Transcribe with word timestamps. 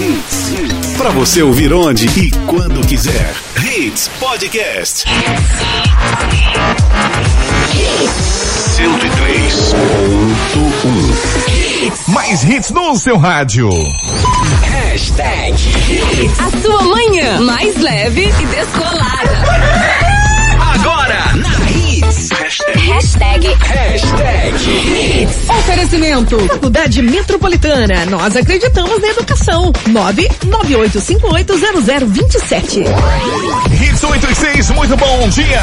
Hits. 0.00 0.96
Pra 0.96 1.10
você 1.10 1.42
ouvir 1.42 1.72
onde 1.72 2.06
e 2.06 2.30
quando 2.46 2.86
quiser. 2.86 3.34
Hits 3.64 4.08
Podcast. 4.20 5.04
103.1 11.88 12.12
Mais 12.12 12.44
hits 12.44 12.70
no 12.70 12.94
seu 12.96 13.18
rádio. 13.18 13.68
Hashtag 14.62 15.54
Hits. 15.90 16.38
A 16.38 16.50
sua 16.62 16.82
manhã 16.84 17.40
mais 17.40 17.74
leve 17.76 18.32
e 18.40 18.46
descolada. 18.46 20.07
Hits. 22.18 22.30
Hashtag. 22.30 22.78
Hashtag. 22.80 23.46
Hashtag 23.46 24.56
Hits. 24.66 25.48
Oferecimento. 25.48 26.36
Faculdade 26.48 27.00
Metropolitana. 27.00 28.04
Nós 28.06 28.34
acreditamos 28.34 29.00
na 29.00 29.06
educação. 29.08 29.70
998580027. 29.88 32.84
Hits 33.80 34.02
86, 34.02 34.70
muito 34.70 34.96
bom 34.96 35.28
dia. 35.28 35.62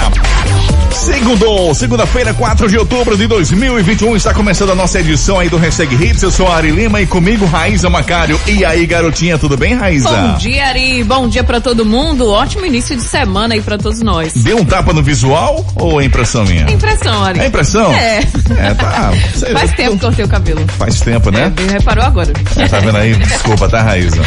Segundo, 0.92 1.74
segunda-feira, 1.74 2.34
4 2.34 2.70
de 2.70 2.78
outubro 2.78 3.18
de 3.18 3.28
2021, 3.28 4.16
está 4.16 4.34
começando 4.34 4.72
a 4.72 4.76
nossa 4.76 4.98
edição 5.00 5.38
aí 5.38 5.50
do 5.50 5.58
Hashtag 5.58 5.94
Hits. 5.94 6.24
Eu 6.24 6.32
sou 6.32 6.48
a 6.48 6.56
Ari 6.56 6.72
Lima 6.72 7.02
e 7.02 7.06
comigo 7.06 7.46
Raíza 7.46 7.90
Macário. 7.90 8.40
E 8.48 8.64
aí, 8.64 8.86
garotinha, 8.86 9.38
tudo 9.38 9.58
bem, 9.58 9.76
Raíza? 9.76 10.10
Bom 10.10 10.38
dia, 10.38 10.68
Ari. 10.68 11.04
Bom 11.04 11.28
dia 11.28 11.44
pra 11.44 11.60
todo 11.60 11.86
mundo. 11.86 12.30
Ótimo 12.30 12.66
início 12.66 12.96
de 12.96 13.04
semana 13.04 13.56
aí 13.56 13.62
pra 13.62 13.78
todos 13.78 14.00
nós. 14.00 14.34
Deu 14.36 14.58
um 14.58 14.64
tapa 14.66 14.94
no 14.94 15.04
visual 15.04 15.66
ou 15.76 16.00
é 16.00 16.06
impressão 16.06 16.45
minha? 16.46 16.64
Impressão, 16.72 17.24
Ari. 17.24 17.40
É 17.40 17.48
impressão? 17.48 17.94
É. 17.94 18.20
É, 18.58 18.74
tá. 18.74 19.12
Cê- 19.36 19.52
Faz 19.54 19.72
tempo 19.74 19.92
que 19.94 20.00
cortei 20.00 20.26
o 20.26 20.28
cabelo. 20.28 20.66
Faz 20.78 21.00
tempo, 21.02 21.32
né? 21.32 21.52
É, 21.70 21.72
reparou 21.74 22.04
agora. 22.06 22.32
Tá 22.70 22.80
vendo 22.80 22.98
aí? 22.98 23.14
Desculpa, 23.16 23.68
tá, 23.70 23.82
Raíza? 23.82 24.22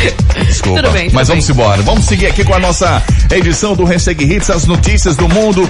Desculpa. 0.46 0.82
Tudo 0.82 0.92
bem, 0.92 1.06
tudo 1.06 1.14
Mas 1.14 1.28
bem. 1.28 1.36
vamos 1.36 1.50
embora. 1.50 1.82
Vamos 1.82 2.04
seguir 2.04 2.26
aqui 2.26 2.44
com 2.44 2.54
a 2.54 2.58
nossa 2.58 3.02
edição 3.30 3.74
do 3.74 3.84
Hashtag 3.84 4.24
Hits, 4.24 4.50
as 4.50 4.66
notícias 4.66 5.16
do 5.16 5.28
mundo, 5.28 5.68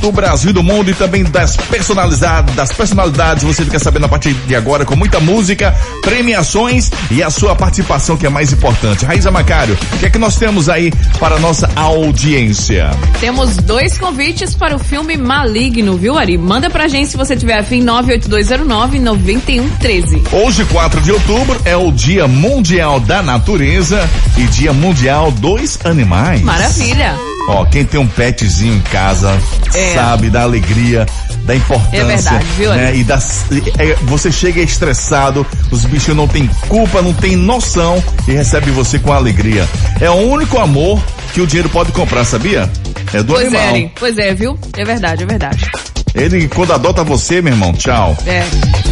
do 0.00 0.10
Brasil, 0.10 0.52
do 0.52 0.62
mundo 0.62 0.90
e 0.90 0.94
também 0.94 1.22
das 1.24 1.56
personalidades, 1.56 2.54
das 2.54 2.72
personalidades. 2.72 3.44
Você 3.44 3.64
fica 3.64 3.78
sabendo 3.78 4.06
a 4.06 4.08
partir 4.08 4.34
de 4.34 4.54
agora 4.54 4.84
com 4.84 4.96
muita 4.96 5.20
música, 5.20 5.74
premiações 6.02 6.90
e 7.10 7.22
a 7.22 7.30
sua 7.30 7.54
participação 7.54 8.16
que 8.16 8.26
é 8.26 8.28
mais 8.28 8.52
importante. 8.52 9.04
Raíza 9.04 9.30
Macário, 9.30 9.76
o 9.94 9.98
que 9.98 10.06
é 10.06 10.10
que 10.10 10.18
nós 10.18 10.36
temos 10.36 10.68
aí 10.68 10.92
para 11.18 11.36
a 11.36 11.38
nossa 11.38 11.70
audiência? 11.76 12.90
Temos 13.20 13.56
dois 13.56 13.98
convites 13.98 14.54
para 14.54 14.74
o 14.74 14.78
filme 14.78 15.16
Maligno, 15.16 15.96
viu, 15.96 16.18
Ari? 16.18 16.38
Manda 16.38 16.70
pra 16.70 16.88
gente 16.88 17.10
se 17.10 17.16
você 17.16 17.36
tiver 17.36 17.58
afim, 17.58 17.84
98209-9113. 17.84 20.32
Hoje, 20.32 20.64
4 20.64 21.00
de 21.00 21.12
outubro, 21.12 21.60
é 21.64 21.76
o 21.76 21.92
Dia 21.92 22.26
Mundial 22.26 22.98
da 23.00 23.22
Natureza 23.22 24.08
e 24.36 24.42
Dia 24.44 24.72
Mundial 24.72 25.30
dos 25.30 25.78
Animais. 25.84 26.42
Maravilha. 26.42 27.29
Ó, 27.48 27.64
quem 27.64 27.84
tem 27.84 27.98
um 27.98 28.06
petzinho 28.06 28.74
em 28.74 28.80
casa 28.80 29.36
É. 29.74 29.94
sabe 29.94 30.30
da 30.30 30.42
alegria, 30.42 31.06
da 31.44 31.54
importância. 31.56 31.96
É 31.96 32.04
verdade, 32.04 32.46
viu, 32.56 32.70
né? 32.72 32.94
E 32.96 33.02
das, 33.04 33.44
é, 33.78 33.96
você 34.02 34.30
chega 34.30 34.60
estressado, 34.60 35.44
os 35.70 35.84
bichos 35.84 36.14
não 36.14 36.28
têm 36.28 36.48
culpa, 36.68 37.02
não 37.02 37.12
têm 37.12 37.34
noção 37.36 38.02
e 38.28 38.32
recebe 38.32 38.70
você 38.70 38.98
com 38.98 39.12
alegria. 39.12 39.66
É 40.00 40.08
o 40.10 40.14
único 40.30 40.58
amor 40.58 41.02
que 41.32 41.40
o 41.40 41.46
dinheiro 41.46 41.68
pode 41.68 41.92
comprar, 41.92 42.24
sabia? 42.24 42.70
É 43.12 43.22
do 43.22 43.32
Pois 43.32 43.44
é, 43.44 43.46
animal. 43.46 43.68
Ari. 43.68 43.92
Pois 43.98 44.18
é, 44.18 44.34
viu? 44.34 44.58
É 44.76 44.84
verdade, 44.84 45.22
é 45.24 45.26
verdade. 45.26 45.66
Ele, 46.14 46.48
quando 46.48 46.72
adota 46.72 47.02
você, 47.04 47.40
meu 47.40 47.52
irmão, 47.52 47.72
tchau. 47.72 48.16
É. 48.26 48.44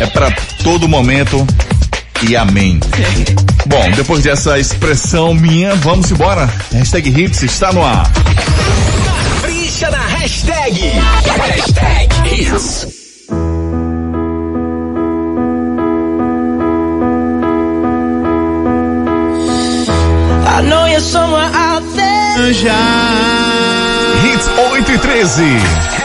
É 0.03 0.07
pra 0.07 0.31
todo 0.62 0.89
momento 0.89 1.45
e 2.23 2.37
amém. 2.37 2.81
Bom, 3.67 3.91
depois 3.93 4.23
dessa 4.23 4.59
expressão 4.59 5.35
minha, 5.35 5.75
vamos 5.77 6.11
embora. 6.11 6.49
Hashtag 6.73 7.09
Hits 7.11 7.43
está 7.43 7.73
no 7.73 7.85
ar. 7.85 8.11
Capricha 9.35 9.91
na 9.91 9.99
hashtag. 9.99 10.93
Hashtag 11.37 12.09
Hits. 12.25 12.87
I 20.51 20.62
know 20.62 20.87
you're 20.87 21.01
somewhere 21.01 21.51
out 21.53 21.83
there. 21.95 22.53
Hits 24.25 24.49
8 24.73 24.93
e 24.93 24.99
13. 24.99 25.97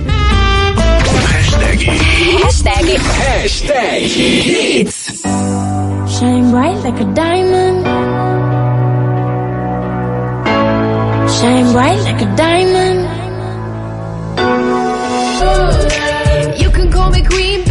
Hashtag. 1.81 2.41
Hashtag 2.41 2.99
Hashtag 2.99 4.01
Hits. 4.13 5.23
Shine 6.19 6.51
bright 6.51 6.77
like 6.85 7.01
a 7.01 7.15
diamond. 7.15 7.87
Shine 11.31 11.73
bright 11.73 12.01
like 12.01 12.21
a 12.21 12.37
diamond. 12.37 13.01
You 16.61 16.71
can 16.71 16.93
call 16.93 17.11
me 17.11 17.23
Queen 17.25 17.65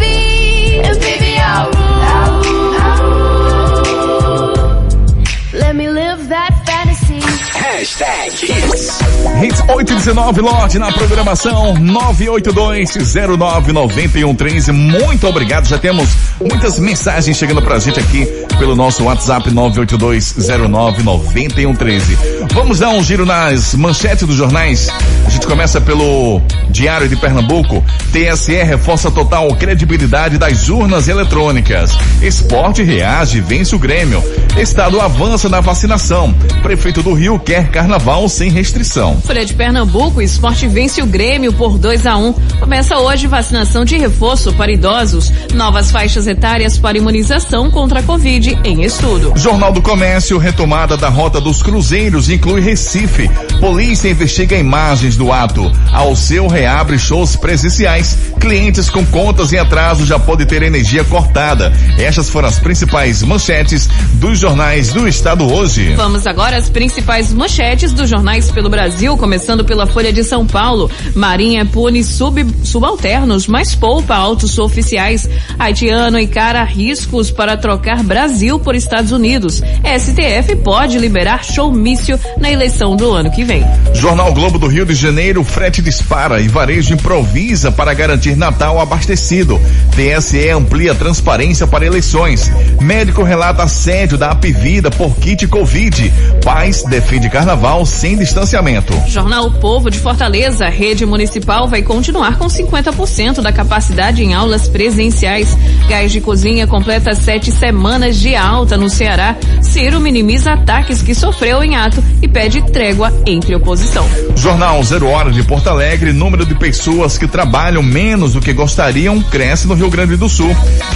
19 10.00 10.40
Lote 10.40 10.78
na 10.78 10.90
programação 10.90 11.74
982099113. 11.74 14.72
Muito 14.72 15.28
obrigado. 15.28 15.68
Já 15.68 15.76
temos 15.76 16.08
muitas 16.40 16.78
mensagens 16.78 17.36
chegando 17.36 17.60
pra 17.60 17.78
gente 17.78 18.00
aqui 18.00 18.24
pelo 18.58 18.74
nosso 18.74 19.04
WhatsApp 19.04 19.50
982099113. 19.50 22.16
Vamos 22.54 22.78
dar 22.78 22.88
um 22.88 23.02
giro 23.02 23.26
nas 23.26 23.74
manchetes 23.74 24.26
dos 24.26 24.36
jornais. 24.36 24.88
A 25.26 25.30
gente 25.30 25.46
começa 25.46 25.82
pelo 25.82 26.40
Diário 26.70 27.08
de 27.08 27.16
Pernambuco. 27.16 27.84
TSE 28.12 28.62
reforça 28.62 29.10
total 29.10 29.48
credibilidade 29.54 30.38
das 30.38 30.68
urnas 30.68 31.08
eletrônicas. 31.08 31.96
Esporte 32.22 32.82
reage 32.82 33.40
vence 33.40 33.74
o 33.74 33.78
Grêmio. 33.78 34.22
Estado 34.56 35.00
avança 35.00 35.48
na 35.48 35.60
vacinação. 35.60 36.34
Prefeito 36.62 37.02
do 37.02 37.12
Rio 37.12 37.38
quer 37.38 37.70
carnaval 37.70 38.28
sem 38.28 38.50
restrição. 38.50 39.20
Folha 39.20 39.44
de 39.44 39.54
Pernambuco, 39.54 40.22
esporte 40.22 40.66
vence 40.66 41.02
o 41.02 41.06
Grêmio 41.06 41.52
por 41.52 41.78
2 41.78 42.06
a 42.06 42.16
1 42.16 42.32
Começa 42.60 42.98
hoje 42.98 43.26
vacinação 43.26 43.84
de 43.84 43.96
reforço 43.96 44.52
para 44.52 44.70
idosos. 44.70 45.32
Novas 45.54 45.90
faixas 45.90 46.26
etárias 46.26 46.78
para 46.78 46.98
imunização 46.98 47.70
contra 47.70 48.00
a 48.00 48.02
Covid 48.02 48.58
em 48.64 48.82
estudo. 48.84 49.32
Jornal 49.36 49.72
do 49.72 49.82
Comércio, 49.82 50.38
retomada 50.38 50.96
da 50.96 51.08
rota 51.08 51.40
dos 51.40 51.62
cruzeiros 51.62 52.28
inclui 52.28 52.60
Recife. 52.60 53.28
Polícia 53.58 54.08
investiga 54.08 54.56
imagens 54.56 55.16
do 55.16 55.32
ato. 55.32 55.70
Ao 55.92 56.14
seu 56.14 56.46
reabre 56.60 56.98
shows 56.98 57.36
presenciais. 57.36 58.18
Clientes 58.38 58.90
com 58.90 59.04
contas 59.06 59.50
em 59.50 59.58
atraso 59.58 60.04
já 60.04 60.18
podem 60.18 60.46
ter 60.46 60.62
energia 60.62 61.02
cortada. 61.04 61.72
Estas 61.98 62.28
foram 62.28 62.48
as 62.48 62.58
principais 62.58 63.22
manchetes 63.22 63.88
dos 64.14 64.38
jornais 64.38 64.92
do 64.92 65.08
estado 65.08 65.50
hoje. 65.50 65.94
Vamos 65.94 66.26
agora 66.26 66.58
às 66.58 66.68
principais 66.68 67.32
manchetes 67.32 67.92
dos 67.92 68.10
jornais 68.10 68.50
pelo 68.50 68.68
Brasil, 68.68 69.16
começando 69.16 69.64
pela 69.64 69.86
Folha 69.86 70.12
de 70.12 70.22
São 70.22 70.46
Paulo. 70.46 70.90
Marinha 71.14 71.64
pune 71.64 72.04
sub, 72.04 72.46
subalternos, 72.62 73.46
mas 73.46 73.74
poupa 73.74 74.14
altos 74.14 74.58
oficiais. 74.58 75.28
Haitiano 75.58 76.18
encara 76.18 76.62
riscos 76.62 77.30
para 77.30 77.56
trocar 77.56 78.02
Brasil 78.02 78.58
por 78.58 78.74
Estados 78.74 79.12
Unidos. 79.12 79.62
STF 79.82 80.56
pode 80.56 80.98
liberar 80.98 81.42
showmício 81.42 82.20
na 82.38 82.50
eleição 82.50 82.96
do 82.96 83.10
ano 83.12 83.30
que 83.30 83.44
vem. 83.44 83.64
Jornal 83.94 84.34
Globo 84.34 84.58
do 84.58 84.66
Rio 84.66 84.84
de 84.84 84.94
Janeiro, 84.94 85.42
frete 85.42 85.80
dispara 85.80 86.38
e 86.40 86.49
varejo 86.50 86.94
improvisa 86.94 87.72
para 87.72 87.94
garantir 87.94 88.36
Natal 88.36 88.80
abastecido. 88.80 89.60
TSE 89.90 90.50
amplia 90.50 90.94
transparência 90.94 91.66
para 91.66 91.86
eleições. 91.86 92.50
Médico 92.80 93.22
relata 93.22 93.62
assédio 93.62 94.18
da 94.18 94.30
Apivida 94.30 94.90
por 94.90 95.16
kit 95.16 95.46
Covid. 95.46 96.12
Paz 96.44 96.82
defende 96.84 97.28
carnaval 97.28 97.84
sem 97.86 98.16
distanciamento. 98.16 98.92
Jornal 99.06 99.46
o 99.46 99.52
Povo 99.52 99.90
de 99.90 99.98
Fortaleza, 99.98 100.68
rede 100.68 101.04
municipal 101.06 101.68
vai 101.68 101.82
continuar 101.82 102.36
com 102.36 102.46
50% 102.46 103.40
da 103.40 103.52
capacidade 103.52 104.22
em 104.22 104.34
aulas 104.34 104.68
presenciais. 104.68 105.56
Gás 105.88 106.12
de 106.12 106.20
cozinha 106.20 106.66
completa 106.66 107.14
sete 107.14 107.50
semanas 107.50 108.16
de 108.16 108.34
alta 108.34 108.76
no 108.76 108.88
Ceará. 108.88 109.36
Ciro 109.62 110.00
minimiza 110.00 110.52
ataques 110.52 111.02
que 111.02 111.14
sofreu 111.14 111.62
em 111.62 111.76
ato 111.76 112.02
e 112.22 112.28
pede 112.28 112.62
trégua 112.70 113.12
entre 113.26 113.54
oposição. 113.54 114.06
Jornal 114.36 114.82
Zero 114.82 115.08
Hora 115.08 115.30
de 115.30 115.42
Porto 115.42 115.68
Alegre, 115.68 116.12
número 116.12 116.39
de 116.44 116.54
pessoas 116.54 117.18
que 117.18 117.26
trabalham 117.26 117.82
menos 117.82 118.32
do 118.32 118.40
que 118.40 118.52
gostariam 118.52 119.20
cresce 119.22 119.66
no 119.66 119.74
Rio 119.74 119.90
Grande 119.90 120.16
do 120.16 120.28
Sul. 120.28 120.54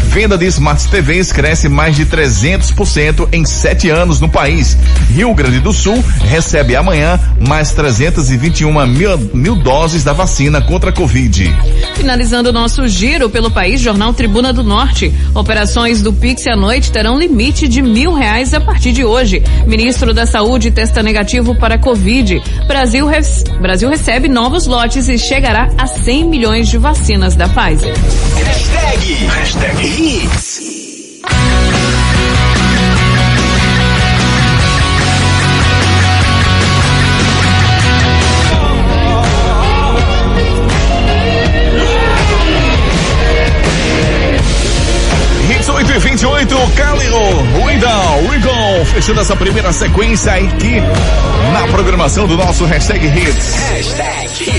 Venda 0.09 0.39
de 0.39 0.47
Smart 0.47 0.87
TVs 0.89 1.33
cresce 1.33 1.69
mais 1.69 1.97
de 1.97 2.07
300% 2.07 3.29
em 3.33 3.45
sete 3.45 3.91
anos 3.91 4.21
no 4.21 4.29
país. 4.29 4.77
Rio 5.11 5.35
Grande 5.35 5.61
do 5.61 5.73
Sul 5.73 6.05
recebe 6.21 6.77
amanhã 6.77 7.19
mais 7.47 7.73
321 7.73 8.87
mil, 8.87 9.19
mil 9.35 9.57
doses 9.57 10.05
da 10.05 10.13
vacina 10.13 10.61
contra 10.61 10.91
a 10.91 10.93
Covid. 10.93 11.53
Finalizando 11.95 12.51
o 12.51 12.53
nosso 12.53 12.87
giro 12.89 13.29
pelo 13.29 13.51
país, 13.51 13.81
Jornal 13.81 14.13
Tribuna 14.15 14.53
do 14.53 14.63
Norte. 14.63 15.13
Operações 15.35 16.03
do 16.03 16.13
Pix 16.13 16.47
à 16.47 16.57
noite 16.57 16.93
terão 16.93 17.19
limite 17.19 17.69
de 17.69 17.83
mil 17.83 18.13
reais 18.13 18.55
a 18.55 18.61
partir 18.61 18.93
de 18.93 19.05
hoje. 19.05 19.43
Ministro 19.67 20.15
da 20.15 20.27
Saúde 20.27 20.71
testa 20.71 21.03
negativo 21.03 21.55
para 21.55 21.79
Covid. 21.79 22.43
Brasil, 22.67 23.07
Brasil 23.61 23.89
recebe 23.89 24.29
novos 24.29 24.67
lotes 24.67 25.09
e 25.09 25.19
chegará 25.35 25.69
a 25.77 25.85
100 25.85 26.27
milhões 26.27 26.69
de 26.69 26.79
vacinas 26.79 27.35
da 27.35 27.49
Pfizer. 27.49 27.93
Hashtag, 28.37 29.15
hashtag 29.27 29.85
Hits. 29.85 30.61
Hits 45.51 45.69
8 45.69 45.91
e 45.91 45.99
28, 45.99 46.57
Calio, 46.77 47.13
Window, 47.67 48.31
Rigon, 48.31 48.85
fechando 48.85 49.21
essa 49.21 49.35
primeira 49.35 49.73
sequência 49.73 50.33
aqui 50.33 50.81
na 51.53 51.67
programação 51.67 52.29
do 52.29 52.37
nosso 52.37 52.65
Hashtag 52.67 53.05
Hits. 53.05 53.55
Hashtag 53.73 54.45
Hits. 54.45 54.54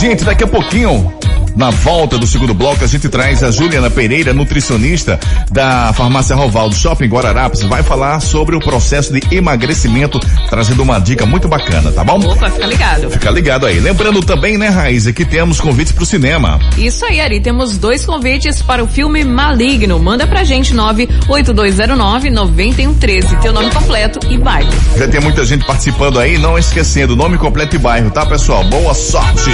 Gente, 0.00 0.22
daqui 0.22 0.44
a 0.44 0.46
pouquinho, 0.46 1.12
na 1.58 1.70
volta 1.70 2.16
do 2.16 2.26
segundo 2.26 2.54
bloco, 2.54 2.82
a 2.84 2.86
gente 2.86 3.08
traz 3.08 3.42
a 3.42 3.50
Juliana 3.50 3.90
Pereira, 3.90 4.32
nutricionista 4.32 5.18
da 5.50 5.92
farmácia 5.92 6.36
Roval 6.36 6.68
do 6.68 6.76
Shopping 6.76 7.08
Guararapes, 7.08 7.62
vai 7.62 7.82
falar 7.82 8.20
sobre 8.20 8.54
o 8.54 8.60
processo 8.60 9.12
de 9.12 9.20
emagrecimento, 9.34 10.20
trazendo 10.48 10.84
uma 10.84 11.00
dica 11.00 11.26
muito 11.26 11.48
bacana, 11.48 11.90
tá 11.90 12.04
bom? 12.04 12.20
Opa, 12.20 12.48
fica 12.48 12.66
ligado. 12.66 13.10
Fica 13.10 13.28
ligado 13.30 13.66
aí. 13.66 13.80
Lembrando 13.80 14.20
também, 14.20 14.56
né, 14.56 14.68
Raíssa, 14.68 15.12
que 15.12 15.24
temos 15.24 15.60
convites 15.60 15.92
pro 15.92 16.06
cinema. 16.06 16.60
Isso 16.78 17.04
aí, 17.04 17.20
Ari. 17.20 17.40
Temos 17.40 17.76
dois 17.76 18.06
convites 18.06 18.62
para 18.62 18.84
o 18.84 18.86
filme 18.86 19.24
Maligno. 19.24 19.98
Manda 19.98 20.28
pra 20.28 20.44
gente 20.44 20.72
98209-9113. 20.74 23.40
Teu 23.40 23.52
nome 23.52 23.72
completo 23.72 24.20
e 24.30 24.38
bairro. 24.38 24.70
Já 24.96 25.08
tem 25.08 25.20
muita 25.20 25.44
gente 25.44 25.64
participando 25.64 26.20
aí, 26.20 26.38
não 26.38 26.56
esquecendo 26.56 27.16
nome 27.16 27.36
completo 27.36 27.74
e 27.74 27.80
bairro, 27.80 28.12
tá, 28.12 28.24
pessoal? 28.24 28.62
Boa 28.62 28.94
sorte! 28.94 29.50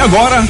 E 0.00 0.02
agora, 0.02 0.42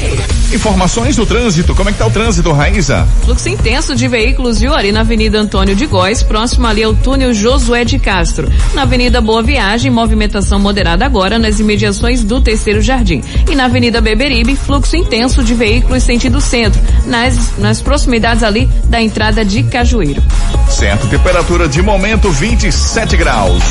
informações 0.55 1.17
do 1.17 1.27
trânsito. 1.27 1.75
Como 1.75 1.89
é 1.89 1.93
que 1.93 1.99
tá 1.99 2.07
o 2.07 2.11
trânsito, 2.11 2.53
Raíssa? 2.53 3.05
Fluxo 3.25 3.49
intenso 3.49 3.97
de 3.97 4.07
veículos, 4.07 4.61
viu, 4.61 4.73
Ari? 4.73 4.93
Na 4.93 5.01
Avenida 5.01 5.41
Antônio 5.41 5.75
de 5.75 5.87
Góes, 5.87 6.23
próximo 6.23 6.69
ali 6.69 6.85
ao 6.85 6.95
túnel 6.95 7.35
Josué 7.35 7.85
de 7.85 7.99
Castro. 7.99 8.49
Na 8.75 8.83
Avenida 8.83 9.21
Boa 9.21 9.43
Viagem, 9.43 9.91
movimentação 9.91 10.61
moderada 10.61 11.05
agora 11.05 11.37
nas 11.37 11.59
imediações 11.59 12.23
do 12.23 12.41
Terceiro 12.41 12.81
Jardim. 12.81 13.25
E 13.51 13.57
na 13.57 13.65
Avenida 13.65 14.01
Beberibe, 14.01 14.55
fluxo 14.55 14.95
intenso 14.95 15.43
de 15.43 15.53
veículos 15.53 16.05
sentido 16.05 16.41
centro, 16.41 16.81
nas, 17.05 17.59
nas 17.59 17.83
proximidades 17.83 18.45
ali 18.45 18.69
da 18.85 19.03
entrada 19.03 19.45
de 19.45 19.65
Cajueiro. 19.65 20.23
Certo, 20.69 21.09
temperatura 21.09 21.67
de 21.67 21.83
momento 21.83 22.31
27 22.31 23.17
graus. 23.17 23.65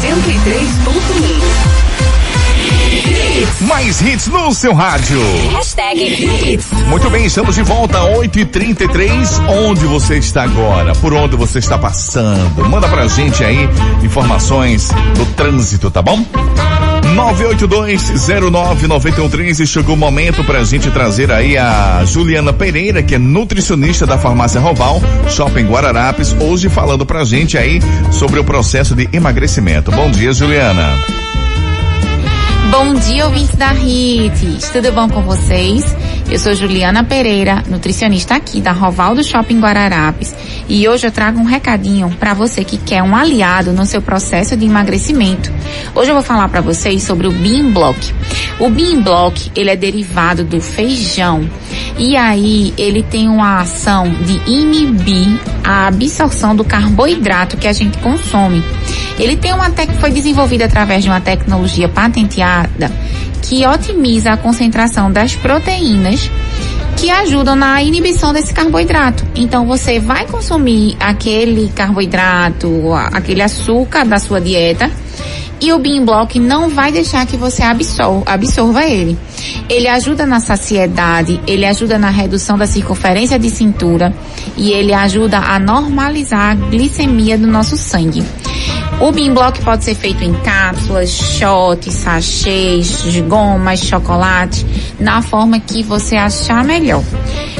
103.1. 0.00 1.85
Mais 3.60 4.02
hits 4.02 4.26
no 4.26 4.52
seu 4.52 4.74
rádio. 4.74 5.18
Hashtag 5.50 5.98
Hits. 5.98 6.66
Muito 6.88 7.08
bem, 7.08 7.24
estamos 7.24 7.54
de 7.54 7.62
volta 7.62 8.02
8 8.02 8.38
e 8.38 8.44
33 8.44 9.38
Onde 9.48 9.86
você 9.86 10.18
está 10.18 10.42
agora? 10.42 10.94
Por 10.96 11.14
onde 11.14 11.36
você 11.36 11.58
está 11.58 11.78
passando? 11.78 12.68
Manda 12.68 12.86
pra 12.86 13.08
gente 13.08 13.42
aí 13.42 13.66
informações 14.02 14.90
do 15.16 15.24
trânsito, 15.34 15.90
tá 15.90 16.02
bom? 16.02 16.22
982099113 17.14 19.66
chegou 19.66 19.94
o 19.94 19.98
momento 19.98 20.44
pra 20.44 20.62
gente 20.62 20.90
trazer 20.90 21.32
aí 21.32 21.56
a 21.56 22.02
Juliana 22.04 22.52
Pereira, 22.52 23.02
que 23.02 23.14
é 23.14 23.18
nutricionista 23.18 24.04
da 24.04 24.18
farmácia 24.18 24.60
Roval, 24.60 25.00
Shopping 25.30 25.64
Guararapes, 25.66 26.36
hoje 26.38 26.68
falando 26.68 27.06
pra 27.06 27.24
gente 27.24 27.56
aí 27.56 27.80
sobre 28.12 28.38
o 28.38 28.44
processo 28.44 28.94
de 28.94 29.08
emagrecimento. 29.12 29.90
Bom 29.90 30.10
dia, 30.10 30.34
Juliana. 30.34 31.15
Bom 32.70 32.94
dia, 32.94 33.26
ouvintes 33.26 33.54
da 33.54 33.72
Hits. 33.72 34.70
Tudo 34.70 34.90
bom 34.92 35.08
com 35.08 35.22
vocês? 35.22 35.84
Eu 36.28 36.40
sou 36.40 36.54
Juliana 36.56 37.04
Pereira, 37.04 37.62
nutricionista 37.68 38.34
aqui 38.34 38.60
da 38.60 38.72
Roval 38.72 39.14
do 39.14 39.22
Shopping 39.22 39.60
Guararapes. 39.60 40.34
E 40.68 40.88
hoje 40.88 41.06
eu 41.06 41.12
trago 41.12 41.38
um 41.38 41.44
recadinho 41.44 42.10
para 42.18 42.34
você 42.34 42.64
que 42.64 42.76
quer 42.76 43.00
um 43.00 43.14
aliado 43.14 43.72
no 43.72 43.86
seu 43.86 44.02
processo 44.02 44.56
de 44.56 44.66
emagrecimento. 44.66 45.52
Hoje 45.94 46.10
eu 46.10 46.14
vou 46.14 46.24
falar 46.24 46.48
para 46.48 46.60
vocês 46.60 47.04
sobre 47.04 47.28
o 47.28 47.32
Bean 47.32 47.70
Block. 47.70 48.12
O 48.58 48.68
Bean 48.68 49.02
Block, 49.02 49.52
ele 49.54 49.70
é 49.70 49.76
derivado 49.76 50.42
do 50.42 50.60
feijão. 50.60 51.48
E 51.96 52.16
aí, 52.16 52.74
ele 52.76 53.04
tem 53.04 53.28
uma 53.28 53.60
ação 53.60 54.10
de 54.10 54.50
inibir 54.50 55.28
a 55.62 55.86
absorção 55.86 56.56
do 56.56 56.64
carboidrato 56.64 57.56
que 57.56 57.68
a 57.68 57.72
gente 57.72 57.98
consome. 57.98 58.64
Ele 59.16 59.36
tem 59.36 59.54
uma 59.54 59.70
tec 59.70 59.92
foi 60.00 60.10
desenvolvido 60.10 60.62
através 60.62 61.04
de 61.04 61.08
uma 61.08 61.20
tecnologia 61.20 61.88
patenteada 61.88 62.90
que 63.48 63.64
otimiza 63.66 64.32
a 64.32 64.36
concentração 64.36 65.10
das 65.10 65.34
proteínas 65.36 66.30
que 66.96 67.10
ajudam 67.10 67.54
na 67.54 67.82
inibição 67.82 68.32
desse 68.32 68.52
carboidrato. 68.52 69.24
Então 69.34 69.66
você 69.66 70.00
vai 70.00 70.26
consumir 70.26 70.96
aquele 70.98 71.68
carboidrato, 71.68 72.92
aquele 73.12 73.42
açúcar 73.42 74.04
da 74.04 74.18
sua 74.18 74.40
dieta 74.40 74.90
e 75.60 75.72
o 75.72 75.78
Bean 75.78 76.04
Block 76.04 76.38
não 76.38 76.68
vai 76.68 76.92
deixar 76.92 77.24
que 77.26 77.36
você 77.36 77.62
absor 77.62 78.22
absorva 78.26 78.84
ele. 78.84 79.16
Ele 79.68 79.88
ajuda 79.88 80.26
na 80.26 80.40
saciedade, 80.40 81.40
ele 81.46 81.64
ajuda 81.64 81.98
na 81.98 82.10
redução 82.10 82.58
da 82.58 82.66
circunferência 82.66 83.38
de 83.38 83.48
cintura 83.50 84.12
e 84.56 84.70
ele 84.70 84.92
ajuda 84.92 85.38
a 85.38 85.58
normalizar 85.58 86.50
a 86.50 86.54
glicemia 86.54 87.38
do 87.38 87.46
nosso 87.46 87.76
sangue. 87.76 88.22
O 88.98 89.12
Bean 89.12 89.34
pode 89.62 89.84
ser 89.84 89.94
feito 89.94 90.24
em 90.24 90.32
cápsulas, 90.32 91.10
shots, 91.10 91.92
sachês, 91.92 93.02
de 93.02 93.20
gomas, 93.20 93.80
chocolate, 93.80 94.64
na 94.98 95.20
forma 95.20 95.60
que 95.60 95.82
você 95.82 96.16
achar 96.16 96.64
melhor. 96.64 97.02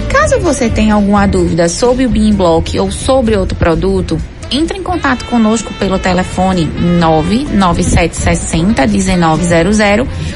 Caso 0.09 0.40
você 0.40 0.71
tenha 0.71 0.95
alguma 0.95 1.26
dúvida 1.26 1.69
sobre 1.69 2.07
o 2.07 2.09
Bean 2.09 2.35
ou 2.81 2.90
sobre 2.90 3.37
outro 3.37 3.55
produto, 3.57 4.19
entre 4.50 4.79
em 4.79 4.83
contato 4.83 5.26
conosco 5.26 5.75
pelo 5.75 5.99
telefone 5.99 6.65
99760 6.65 8.87
1900 8.87 9.79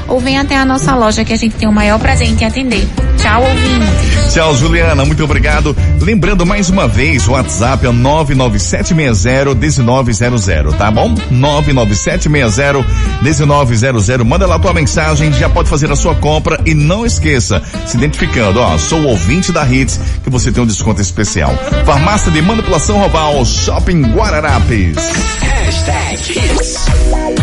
ou 0.09 0.21
venha 0.21 0.43
até 0.43 0.57
a 0.57 0.64
nossa 0.64 0.95
loja 0.95 1.25
que 1.25 1.33
a 1.33 1.37
gente 1.37 1.57
tem 1.57 1.69
o 1.69 1.73
maior 1.73 1.99
prazer 1.99 2.29
em 2.29 2.35
te 2.35 2.45
atender. 2.45 2.87
Tchau, 3.17 3.43
ouvinte. 3.43 3.87
Tchau, 4.33 4.55
Juliana, 4.57 5.05
muito 5.05 5.23
obrigado. 5.25 5.76
Lembrando 6.00 6.47
mais 6.47 6.71
uma 6.71 6.88
vez, 6.88 7.29
o 7.29 7.33
WhatsApp 7.33 7.85
é 7.85 7.90
997601900, 7.90 10.76
tá 10.76 10.88
bom? 10.90 11.14
997601900. 11.33 14.25
Manda 14.25 14.47
lá 14.47 14.59
tua 14.59 14.73
mensagem, 14.73 15.31
já 15.33 15.49
pode 15.49 15.69
fazer 15.69 15.90
a 15.90 15.97
sua 15.97 16.14
compra 16.14 16.61
e 16.64 16.75
não 16.75 17.05
esqueça, 17.05 17.61
se 17.87 17.97
identificando, 17.97 18.61
ó, 18.61 18.79
sou 18.79 19.02
ouvinte 19.02 19.50
da 19.52 19.67
Hits, 19.67 19.99
que 20.23 20.31
você 20.31 20.52
tem 20.52 20.62
um 20.62 20.67
desconto 20.67 21.02
especial. 21.02 21.52
Farmácia 21.85 22.31
de 22.31 22.40
Manipulação 22.40 22.99
Roval, 22.99 23.45
Shopping 23.45 24.00
Guararapes. 24.02 24.97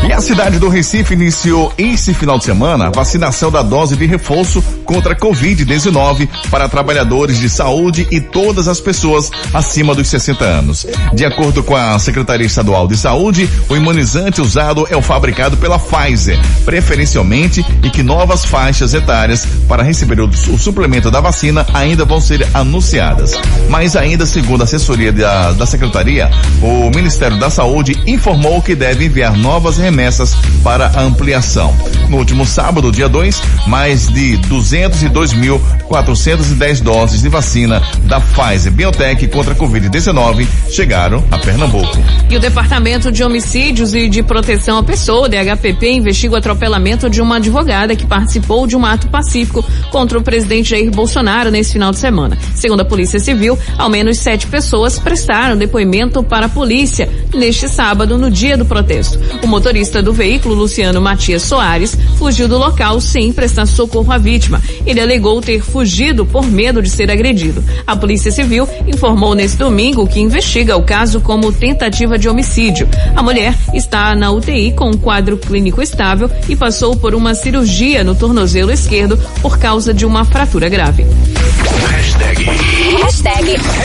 E 0.07 0.13
a 0.13 0.21
cidade 0.21 0.57
do 0.57 0.69
Recife 0.69 1.13
iniciou 1.13 1.73
esse 1.77 2.13
final 2.13 2.37
de 2.37 2.45
semana 2.45 2.87
a 2.87 2.89
vacinação 2.89 3.51
da 3.51 3.61
dose 3.61 3.95
de 3.95 4.05
reforço 4.05 4.61
contra 4.85 5.13
a 5.13 5.15
Covid-19 5.15 6.29
para 6.49 6.69
trabalhadores 6.69 7.37
de 7.39 7.49
saúde 7.49 8.07
e 8.09 8.21
todas 8.21 8.67
as 8.67 8.79
pessoas 8.79 9.29
acima 9.53 9.93
dos 9.93 10.07
60 10.07 10.45
anos. 10.45 10.87
De 11.13 11.25
acordo 11.25 11.61
com 11.61 11.75
a 11.75 11.99
Secretaria 11.99 12.47
Estadual 12.47 12.87
de 12.87 12.95
Saúde, 12.97 13.49
o 13.67 13.75
imunizante 13.75 14.41
usado 14.41 14.87
é 14.89 14.95
o 14.95 15.01
fabricado 15.01 15.57
pela 15.57 15.77
Pfizer, 15.77 16.39
preferencialmente, 16.63 17.65
e 17.83 17.89
que 17.89 18.01
novas 18.01 18.45
faixas 18.45 18.93
etárias 18.93 19.45
para 19.67 19.83
receber 19.83 20.21
o, 20.21 20.27
o 20.27 20.57
suplemento 20.57 21.11
da 21.11 21.19
vacina 21.19 21.65
ainda 21.73 22.05
vão 22.05 22.21
ser 22.21 22.47
anunciadas. 22.53 23.33
Mas 23.69 23.95
ainda 23.95 24.25
segundo 24.25 24.61
a 24.61 24.63
assessoria 24.63 25.11
da, 25.11 25.51
da 25.51 25.65
Secretaria, 25.65 26.29
o 26.61 26.91
Ministério 26.95 27.37
da 27.37 27.49
Saúde 27.49 27.97
informou 28.05 28.61
que 28.61 28.75
deve 28.75 29.05
enviar 29.05 29.35
novas 29.37 29.77
remessas 29.77 30.35
para 30.63 30.99
ampliação. 30.99 31.73
No 32.09 32.17
último 32.17 32.45
sábado, 32.45 32.91
dia 32.91 33.07
2, 33.07 33.41
mais 33.67 34.07
de 34.07 34.37
202.410 34.49 36.81
doses 36.81 37.21
de 37.21 37.29
vacina 37.29 37.81
da 38.03 38.19
Pfizer 38.19 38.71
Biotech 38.71 39.27
contra 39.27 39.53
a 39.53 39.55
Covid-19 39.55 40.47
chegaram 40.69 41.23
a 41.31 41.37
Pernambuco. 41.37 41.97
E 42.29 42.37
o 42.37 42.39
Departamento 42.39 43.11
de 43.11 43.23
Homicídios 43.23 43.93
e 43.93 44.09
de 44.09 44.23
Proteção 44.23 44.77
à 44.77 44.83
Pessoa, 44.83 45.29
DHPP, 45.29 45.91
investiga 45.91 46.35
o 46.35 46.37
atropelamento 46.37 47.09
de 47.09 47.21
uma 47.21 47.37
advogada 47.37 47.95
que 47.95 48.05
participou 48.05 48.67
de 48.67 48.75
um 48.75 48.85
ato 48.85 49.07
pacífico 49.07 49.63
contra 49.91 50.17
o 50.17 50.23
presidente 50.23 50.71
Jair 50.71 50.91
Bolsonaro 50.91 51.49
nesse 51.51 51.71
final 51.73 51.91
de 51.91 51.99
semana. 51.99 52.35
Segundo 52.55 52.81
a 52.81 52.85
Polícia 52.85 53.19
Civil, 53.19 53.57
ao 53.77 53.89
menos 53.89 54.17
sete 54.19 54.47
pessoas 54.47 54.99
prestaram 54.99 55.57
depoimento 55.57 56.23
para 56.23 56.36
a 56.45 56.49
polícia 56.49 57.09
neste 57.33 57.67
sábado, 57.67 58.17
no 58.17 58.29
dia 58.29 58.57
do 58.57 58.65
protesto. 58.65 59.19
O 59.43 59.47
motorista 59.47 60.01
do 60.01 60.13
veículo, 60.13 60.55
Luciano 60.55 61.01
Matias 61.01 61.43
Soares, 61.43 61.97
fugiu 62.17 62.47
do 62.47 62.57
local 62.57 63.01
sem 63.01 63.33
prestar 63.33 63.65
socorro 63.65 64.11
à 64.11 64.17
vítima. 64.17 64.61
Ele 64.85 65.01
alegou 65.01 65.41
ter 65.41 65.61
fugido 65.61 66.25
por 66.25 66.45
medo 66.45 66.81
de 66.81 66.89
ser 66.89 67.11
agredido. 67.11 67.63
A 67.85 67.95
Polícia 67.95 68.31
Civil 68.31 68.67
informou 68.87 69.35
nesse 69.35 69.57
domingo 69.57 70.07
que 70.07 70.19
investiga 70.19 70.77
o 70.77 70.83
caso 70.83 71.19
como 71.21 71.51
tentativa 71.51 72.17
de 72.17 72.29
homicídio. 72.29 72.87
A 73.15 73.23
mulher 73.23 73.55
está 73.73 74.15
na 74.15 74.31
UTI 74.31 74.73
com 74.73 74.89
um 74.89 74.97
quadro 74.97 75.37
clínico 75.37 75.81
estável 75.81 76.29
e 76.47 76.55
passou 76.55 76.95
por 76.95 77.15
uma 77.15 77.33
cirurgia 77.33 78.03
no 78.03 78.15
tornozelo 78.15 78.71
esquerdo 78.71 79.17
por 79.41 79.57
causa 79.57 79.93
de 79.93 80.05
uma 80.05 80.25
fratura 80.25 80.69
grave. 80.69 81.05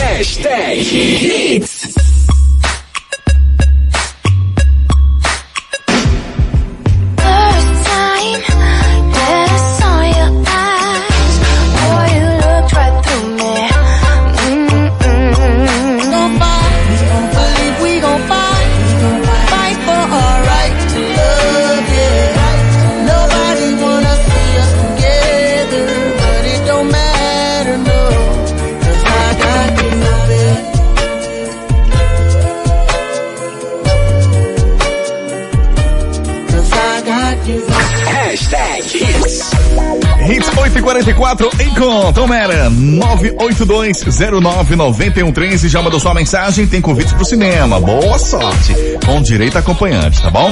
First 0.03 2.02
you. 38.93 39.05
Hits 39.05 40.02
8 40.25 40.77
e 40.77 40.81
44 40.81 41.49
em 41.59 41.75
conta, 41.75 42.25
Mera 42.25 42.71
982099113 42.71 45.67
já 45.67 45.81
mandou 45.81 45.99
sua 45.99 46.13
mensagem, 46.13 46.65
tem 46.65 46.79
convites 46.79 47.11
pro 47.11 47.25
cinema. 47.25 47.77
Boa 47.77 48.17
sorte, 48.17 48.73
com 49.05 49.21
direito 49.21 49.57
acompanhante, 49.57 50.21
tá 50.21 50.29
bom? 50.29 50.49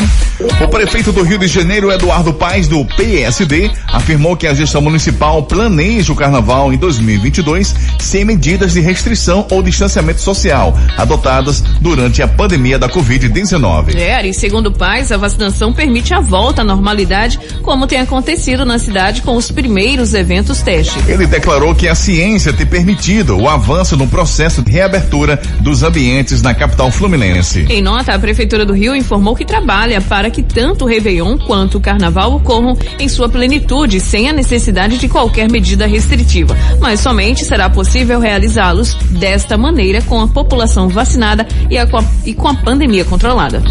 O 0.62 0.68
prefeito 0.68 1.13
do 1.13 1.24
Rio 1.24 1.40
de 1.40 1.48
Janeiro, 1.48 1.90
Eduardo 1.90 2.34
Paes, 2.34 2.68
do 2.68 2.84
PSD, 2.84 3.72
afirmou 3.88 4.36
que 4.36 4.46
a 4.46 4.54
gestão 4.54 4.82
municipal 4.82 5.44
planeja 5.44 6.12
o 6.12 6.18
carnaval 6.18 6.74
em 6.74 6.78
2022 6.78 7.74
sem 7.98 8.25
medidas 8.25 8.74
de 8.74 8.82
restrição 8.82 9.48
ou 9.50 9.63
distanciamento 9.63 10.20
social 10.20 10.78
adotadas 10.98 11.62
durante 11.80 12.22
a 12.22 12.28
pandemia 12.28 12.78
da 12.78 12.90
Covid-19. 12.90 13.96
É, 13.96 14.16
Ari, 14.16 14.34
segundo 14.34 14.70
Paz, 14.72 15.13
a 15.13 15.18
vacinação 15.18 15.72
permite 15.72 16.13
a 16.13 16.20
volta 16.20 16.62
à 16.62 16.66
normalidade, 16.66 17.40
como 17.62 17.88
tem 17.88 18.01
acontecido 18.01 18.66
na 18.66 18.78
cidade 18.78 19.22
com 19.22 19.38
os 19.38 19.50
primeiros 19.62 20.15
eventos 20.15 20.60
teste. 20.63 20.98
Ele 21.08 21.27
declarou 21.27 21.75
que 21.75 21.88
a 21.88 21.94
ciência 21.94 22.51
tem 22.51 22.65
permitido 22.65 23.38
o 23.38 23.48
avanço 23.48 23.96
no 23.96 24.08
processo 24.08 24.63
de 24.63 24.72
reabertura 24.72 25.39
dos 25.60 25.84
ambientes 25.84 26.41
na 26.41 26.51
capital 26.56 26.89
fluminense. 26.89 27.68
Em 27.70 27.80
nota, 27.80 28.12
a 28.15 28.18
Prefeitura 28.18 28.65
do 28.65 28.74
Rio 28.74 28.96
informou 28.96 29.36
que 29.36 29.46
trabalha 29.46 30.01
para 30.01 30.32
que 30.32 30.41
tanto 30.41 30.84
o 30.86 30.88
Réveillon 30.88 31.38
quanto 31.38 31.77
o 31.77 31.82
Carnaval 31.82 32.34
ocorram 32.34 32.75
em 33.00 33.08
sua 33.08 33.30
plenitude, 33.30 34.00
sem 34.00 34.27
a 34.27 34.34
necessidade 34.34 34.98
de 34.98 35.08
qualquer 35.08 35.48
medida 35.51 35.86
restritiva. 35.86 36.58
Mas 36.80 37.00
somente 37.00 37.46
será 37.46 37.70
possível 37.70 38.20
realizá-los 38.20 38.96
desta 39.12 39.60
maneira 39.60 40.01
com 40.01 40.20
a 40.22 40.27
população 40.27 40.89
vacinada 40.89 41.48
e, 41.70 41.77
a- 41.77 41.88
e 42.25 42.34
com 42.34 42.48
a 42.48 42.56
pandemia 42.56 43.06
controlada. 43.06 43.62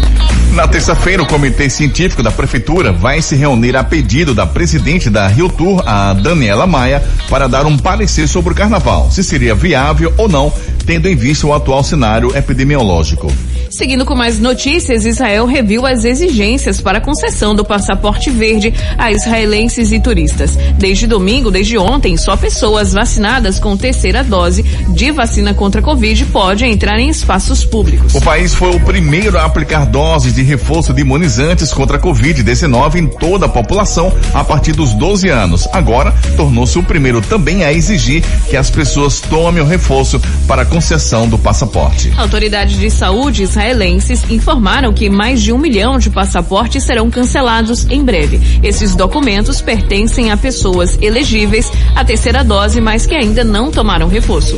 Na 0.51 0.67
terça-feira, 0.67 1.23
o 1.23 1.25
Comitê 1.25 1.69
Científico 1.69 2.21
da 2.21 2.29
Prefeitura 2.29 2.91
vai 2.91 3.21
se 3.21 3.37
reunir 3.37 3.77
a 3.77 3.85
pedido 3.85 4.33
da 4.33 4.45
presidente 4.45 5.09
da 5.09 5.25
Rio 5.25 5.47
Tour, 5.47 5.81
a 5.85 6.11
Daniela 6.11 6.67
Maia, 6.67 7.01
para 7.29 7.47
dar 7.47 7.65
um 7.65 7.77
parecer 7.77 8.27
sobre 8.27 8.51
o 8.51 8.55
carnaval, 8.55 9.09
se 9.09 9.23
seria 9.23 9.55
viável 9.55 10.13
ou 10.17 10.27
não, 10.27 10.51
tendo 10.85 11.07
em 11.07 11.15
vista 11.15 11.47
o 11.47 11.53
atual 11.53 11.81
cenário 11.85 12.35
epidemiológico. 12.35 13.31
Seguindo 13.71 14.05
com 14.05 14.13
mais 14.13 14.37
notícias, 14.37 15.05
Israel 15.05 15.45
reviu 15.45 15.85
as 15.85 16.03
exigências 16.03 16.81
para 16.81 16.97
a 16.97 17.01
concessão 17.01 17.55
do 17.55 17.63
passaporte 17.63 18.29
verde 18.29 18.73
a 18.97 19.13
israelenses 19.13 19.93
e 19.93 19.99
turistas. 19.99 20.57
Desde 20.77 21.07
domingo, 21.07 21.49
desde 21.49 21.77
ontem, 21.77 22.17
só 22.17 22.35
pessoas 22.35 22.91
vacinadas 22.91 23.59
com 23.59 23.77
terceira 23.77 24.25
dose 24.25 24.63
de 24.89 25.09
vacina 25.11 25.53
contra 25.53 25.79
a 25.79 25.83
Covid 25.83 26.25
podem 26.25 26.73
entrar 26.73 26.99
em 26.99 27.07
espaços 27.07 27.63
públicos. 27.63 28.13
O 28.13 28.19
país 28.19 28.53
foi 28.53 28.75
o 28.75 28.79
primeiro 28.81 29.37
a 29.37 29.45
aplicar 29.45 29.85
doses 29.85 30.35
de 30.35 30.43
reforço 30.43 30.93
de 30.93 31.01
imunizantes 31.01 31.71
contra 31.71 31.95
a 31.95 31.99
Covid-19 31.99 32.95
em 32.95 33.07
toda 33.07 33.45
a 33.45 33.49
população 33.49 34.13
a 34.33 34.43
partir 34.43 34.73
dos 34.73 34.93
12 34.93 35.29
anos. 35.29 35.65
Agora, 35.71 36.13
tornou-se 36.35 36.77
o 36.77 36.83
primeiro 36.83 37.21
também 37.21 37.63
a 37.63 37.71
exigir 37.71 38.21
que 38.49 38.57
as 38.57 38.69
pessoas 38.69 39.21
tomem 39.21 39.63
o 39.63 39.65
reforço 39.65 40.19
para 40.45 40.63
a 40.63 40.65
concessão 40.65 41.25
do 41.25 41.37
passaporte. 41.37 42.11
Autoridades 42.17 42.77
de 42.77 42.91
saúde 42.91 43.47
israelenses 43.61 44.23
informaram 44.29 44.91
que 44.91 45.09
mais 45.09 45.41
de 45.41 45.53
um 45.53 45.57
milhão 45.57 45.99
de 45.99 46.09
passaportes 46.09 46.83
serão 46.83 47.11
cancelados 47.11 47.85
em 47.89 48.03
breve. 48.03 48.41
Esses 48.63 48.95
documentos 48.95 49.61
pertencem 49.61 50.31
a 50.31 50.37
pessoas 50.37 50.97
elegíveis 51.01 51.71
à 51.95 52.03
terceira 52.03 52.43
dose, 52.43 52.81
mas 52.81 53.05
que 53.05 53.13
ainda 53.13 53.43
não 53.43 53.69
tomaram 53.69 54.07
reforço. 54.07 54.57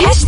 Just 0.00 0.26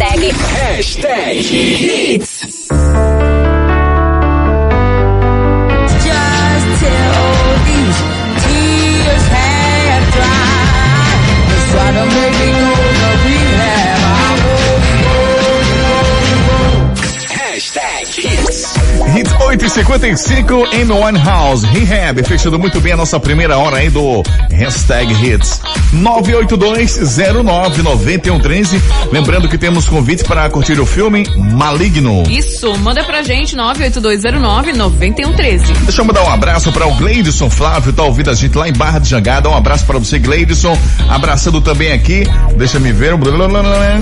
8 19.49 19.68
e 19.79 19.85
55 19.85 20.67
Amy 20.73 20.93
Winehouse, 20.93 21.65
Rehab, 21.67 22.21
fechando 22.25 22.59
muito 22.59 22.81
bem 22.81 22.95
a 22.95 22.97
nossa 22.97 23.21
primeira 23.21 23.57
hora 23.59 23.77
aí 23.77 23.89
do 23.89 24.25
Hashtag 24.51 25.13
Hits. 25.13 25.61
982099113. 25.95 28.83
Lembrando 29.13 29.49
que 29.49 29.57
temos 29.57 29.87
convites 29.87 30.25
para 30.25 30.51
curtir 30.51 30.81
o 30.81 30.87
filme 30.87 31.25
Maligno. 31.37 32.25
Isso, 32.29 32.77
manda 32.79 33.05
pra 33.05 33.23
gente 33.23 33.57
98209-9113. 33.57 35.61
Deixa 35.85 36.01
eu 36.01 36.05
mandar 36.05 36.25
um 36.25 36.31
abraço 36.31 36.73
para 36.73 36.85
o 36.87 36.95
Gleidson 36.95 37.49
Flávio, 37.49 37.93
tá 37.93 38.03
ouvindo 38.03 38.31
a 38.31 38.35
gente 38.35 38.59
lá 38.59 38.69
em 38.69 38.73
Barra 38.73 38.99
de 38.99 39.09
Jangada. 39.09 39.49
Um 39.49 39.57
abraço 39.57 39.87
para 39.87 39.97
você, 39.99 40.19
Gleidson. 40.19 40.77
Abraçando 41.09 41.61
também 41.61 41.93
aqui, 41.93 42.27
deixa 42.57 42.81
me 42.81 42.93
ver, 42.93 43.13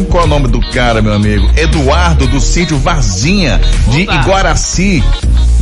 qual 0.08 0.22
é 0.22 0.26
o 0.26 0.28
nome 0.28 0.48
do 0.48 0.60
cara, 0.70 1.02
meu 1.02 1.12
amigo? 1.12 1.50
Eduardo 1.54 2.26
do 2.26 2.40
sítio 2.40 2.78
Varzinha, 2.78 3.60
de 3.90 4.04
Opa. 4.04 4.14
Iguaraci. 4.14 5.04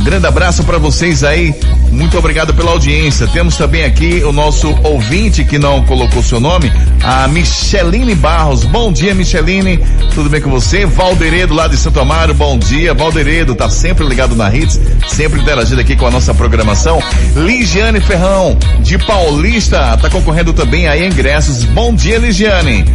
Grande 0.05 0.27
abraço 0.27 0.63
para 0.63 0.77
vocês 0.77 1.23
aí. 1.23 1.51
Muito 1.91 2.15
obrigado 2.15 2.53
pela 2.53 2.69
audiência. 2.69 3.25
Temos 3.25 3.57
também 3.57 3.83
aqui 3.83 4.21
o 4.23 4.31
nosso 4.31 4.69
ouvinte 4.83 5.43
que 5.43 5.57
não 5.57 5.83
colocou 5.83 6.21
seu 6.21 6.39
nome, 6.39 6.71
a 7.03 7.27
Micheline 7.27 8.13
Barros. 8.13 8.65
Bom 8.65 8.93
dia, 8.93 9.15
Micheline. 9.15 9.79
Tudo 10.13 10.29
bem 10.29 10.39
com 10.39 10.51
você? 10.51 10.85
Valderedo 10.85 11.55
lá 11.55 11.67
de 11.67 11.75
Santo 11.75 11.99
Amaro. 11.99 12.35
Bom 12.35 12.55
dia, 12.59 12.93
Valderedo. 12.93 13.55
Tá 13.55 13.67
sempre 13.67 14.05
ligado 14.05 14.35
na 14.35 14.55
Hits, 14.55 14.79
sempre 15.07 15.41
interagindo 15.41 15.81
aqui 15.81 15.95
com 15.95 16.05
a 16.05 16.11
nossa 16.11 16.35
programação. 16.35 17.01
Ligiane 17.35 17.99
Ferrão, 17.99 18.55
de 18.81 18.99
Paulista, 18.99 19.97
tá 19.97 20.07
concorrendo 20.07 20.53
também 20.53 20.87
a 20.87 20.95
ingressos. 21.03 21.63
Bom 21.63 21.95
dia, 21.95 22.19
Ligiane. 22.19 22.85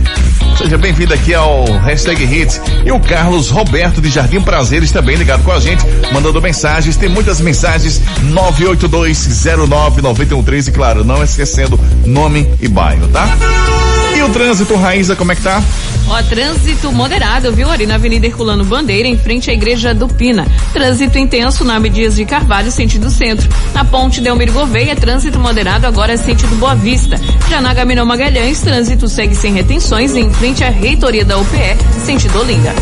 Seja 0.57 0.79
bem-vindo 0.79 1.13
aqui 1.15 1.35
ao 1.35 1.65
Hashtag 1.65 2.23
Hits. 2.25 2.61
E 2.85 2.93
o 2.93 3.01
Carlos 3.01 3.51
Roberto 3.51 4.01
de 4.01 4.09
Jardim 4.11 4.41
Prazeres 4.41 4.93
também 4.93 5.17
ligado 5.17 5.43
com 5.43 5.51
a 5.53 5.61
gente, 5.61 5.85
mandando 6.13 6.41
mensagens. 6.41 6.97
Tem 6.97 7.09
muitas 7.09 7.41
mensagens. 7.41 8.01
982099113. 8.33 10.69
E 10.69 10.73
claro, 10.73 11.05
não 11.05 11.23
esquecendo 11.23 11.79
nome 12.05 12.49
e 12.61 12.69
bairro, 12.69 13.09
tá? 13.09 13.27
E 14.21 14.23
o 14.23 14.29
trânsito, 14.29 14.77
Raíza, 14.77 15.17
como 15.17 15.33
é 15.33 15.35
que 15.35 15.41
tá? 15.41 15.63
Ó, 16.07 16.23
trânsito 16.25 16.93
moderado, 16.93 17.51
viu? 17.55 17.71
Ali 17.71 17.87
na 17.87 17.95
Avenida 17.95 18.27
Herculano 18.27 18.63
Bandeira, 18.67 19.09
em 19.09 19.17
frente 19.17 19.51
à 19.51 19.55
Igreja 19.55 19.95
do 19.95 20.07
Pina. 20.09 20.47
Trânsito 20.75 21.17
intenso 21.17 21.65
na 21.65 21.79
Dias 21.79 22.17
de 22.17 22.27
Carvalho, 22.27 22.71
sentido 22.71 23.09
centro. 23.09 23.49
Na 23.73 23.83
ponte 23.83 24.21
Delmiro 24.21 24.53
Gouveia, 24.53 24.95
trânsito 24.95 25.41
moderado 25.41 25.87
agora 25.87 26.19
sentido 26.19 26.55
Boa 26.57 26.75
Vista. 26.75 27.19
Já 27.49 27.63
na 27.63 27.73
Gaminão 27.73 28.05
Magalhães, 28.05 28.61
trânsito 28.61 29.09
segue 29.09 29.35
sem 29.35 29.55
retenções 29.55 30.15
em 30.15 30.31
frente 30.35 30.63
à 30.63 30.69
reitoria 30.69 31.25
da 31.25 31.39
UPE, 31.39 31.79
sentido 32.05 32.41
Olinda. 32.41 32.75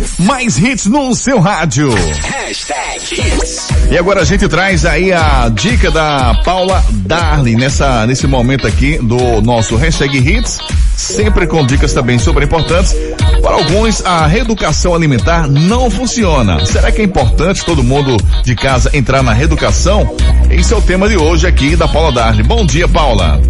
103. 0.00 0.18
Mais 0.18 0.58
hits 0.58 0.86
no 0.86 1.14
seu 1.14 1.38
rádio. 1.38 1.90
Hashtag 2.22 3.00
Hits. 3.12 3.68
E 3.90 3.98
agora 3.98 4.22
a 4.22 4.24
gente 4.24 4.48
traz 4.48 4.84
aí 4.84 5.12
a 5.12 5.48
dica 5.48 5.90
da 5.90 6.34
Paula 6.44 6.82
Darling 6.90 7.56
nessa, 7.56 8.06
nesse 8.06 8.26
momento 8.26 8.66
aqui 8.66 8.98
do 8.98 9.40
nosso 9.42 9.76
hashtag 9.76 10.18
Hits, 10.18 10.58
sempre 10.96 11.46
com 11.46 11.64
dicas 11.64 11.92
também 11.92 12.18
super 12.18 12.42
importantes. 12.42 12.94
Para 13.42 13.54
alguns, 13.54 14.04
a 14.04 14.26
reeducação 14.26 14.94
alimentar 14.94 15.48
não 15.48 15.90
funciona. 15.90 16.64
Será 16.66 16.90
que 16.92 17.00
é 17.00 17.04
importante 17.04 17.64
todo 17.64 17.82
mundo 17.82 18.16
de 18.44 18.54
casa 18.54 18.90
entrar 18.92 19.22
na 19.22 19.32
reeducação? 19.32 20.14
Esse 20.50 20.72
é 20.72 20.76
o 20.76 20.82
tema 20.82 21.08
de 21.08 21.16
hoje 21.16 21.46
aqui 21.46 21.76
da 21.76 21.88
Paula 21.88 22.12
Darling. 22.12 22.44
Bom 22.44 22.64
dia, 22.64 22.88
Paula. 22.88 23.40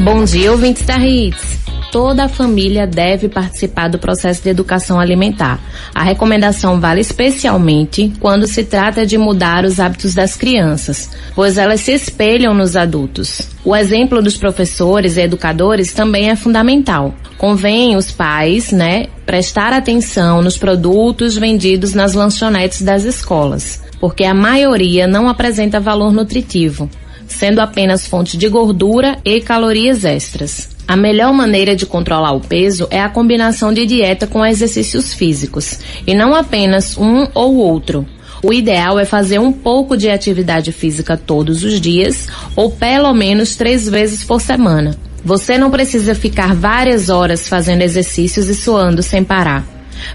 Bom 0.00 0.24
dia, 0.24 0.50
ouvintes 0.50 0.84
da 0.84 0.98
Hits. 0.98 1.63
Toda 1.94 2.24
a 2.24 2.28
família 2.28 2.88
deve 2.88 3.28
participar 3.28 3.86
do 3.86 4.00
processo 4.00 4.42
de 4.42 4.48
educação 4.48 4.98
alimentar. 4.98 5.60
A 5.94 6.02
recomendação 6.02 6.80
vale 6.80 7.00
especialmente 7.00 8.12
quando 8.18 8.48
se 8.48 8.64
trata 8.64 9.06
de 9.06 9.16
mudar 9.16 9.64
os 9.64 9.78
hábitos 9.78 10.12
das 10.12 10.34
crianças, 10.34 11.08
pois 11.36 11.56
elas 11.56 11.82
se 11.82 11.92
espelham 11.92 12.52
nos 12.52 12.74
adultos. 12.74 13.48
O 13.64 13.76
exemplo 13.76 14.20
dos 14.20 14.36
professores 14.36 15.16
e 15.16 15.20
educadores 15.20 15.92
também 15.92 16.30
é 16.30 16.34
fundamental. 16.34 17.14
Convém 17.38 17.94
os 17.94 18.10
pais, 18.10 18.72
né, 18.72 19.06
prestar 19.24 19.72
atenção 19.72 20.42
nos 20.42 20.58
produtos 20.58 21.36
vendidos 21.36 21.94
nas 21.94 22.12
lanchonetes 22.12 22.82
das 22.82 23.04
escolas, 23.04 23.84
porque 24.00 24.24
a 24.24 24.34
maioria 24.34 25.06
não 25.06 25.28
apresenta 25.28 25.78
valor 25.78 26.12
nutritivo 26.12 26.90
sendo 27.26 27.60
apenas 27.60 28.06
fonte 28.06 28.36
de 28.36 28.48
gordura 28.48 29.18
e 29.24 29.40
calorias 29.40 30.04
extras. 30.04 30.74
A 30.86 30.96
melhor 30.96 31.32
maneira 31.32 31.74
de 31.74 31.86
controlar 31.86 32.32
o 32.32 32.40
peso 32.40 32.86
é 32.90 33.00
a 33.00 33.08
combinação 33.08 33.72
de 33.72 33.86
dieta 33.86 34.26
com 34.26 34.44
exercícios 34.44 35.14
físicos, 35.14 35.78
e 36.06 36.14
não 36.14 36.34
apenas 36.34 36.98
um 36.98 37.26
ou 37.34 37.56
outro. 37.56 38.06
O 38.42 38.52
ideal 38.52 38.98
é 38.98 39.06
fazer 39.06 39.38
um 39.38 39.50
pouco 39.50 39.96
de 39.96 40.10
atividade 40.10 40.70
física 40.70 41.16
todos 41.16 41.64
os 41.64 41.80
dias, 41.80 42.28
ou 42.54 42.70
pelo 42.70 43.14
menos 43.14 43.56
três 43.56 43.88
vezes 43.88 44.22
por 44.22 44.40
semana. 44.40 44.94
Você 45.24 45.56
não 45.56 45.70
precisa 45.70 46.14
ficar 46.14 46.54
várias 46.54 47.08
horas 47.08 47.48
fazendo 47.48 47.80
exercícios 47.80 48.50
e 48.50 48.54
suando 48.54 49.02
sem 49.02 49.24
parar. 49.24 49.73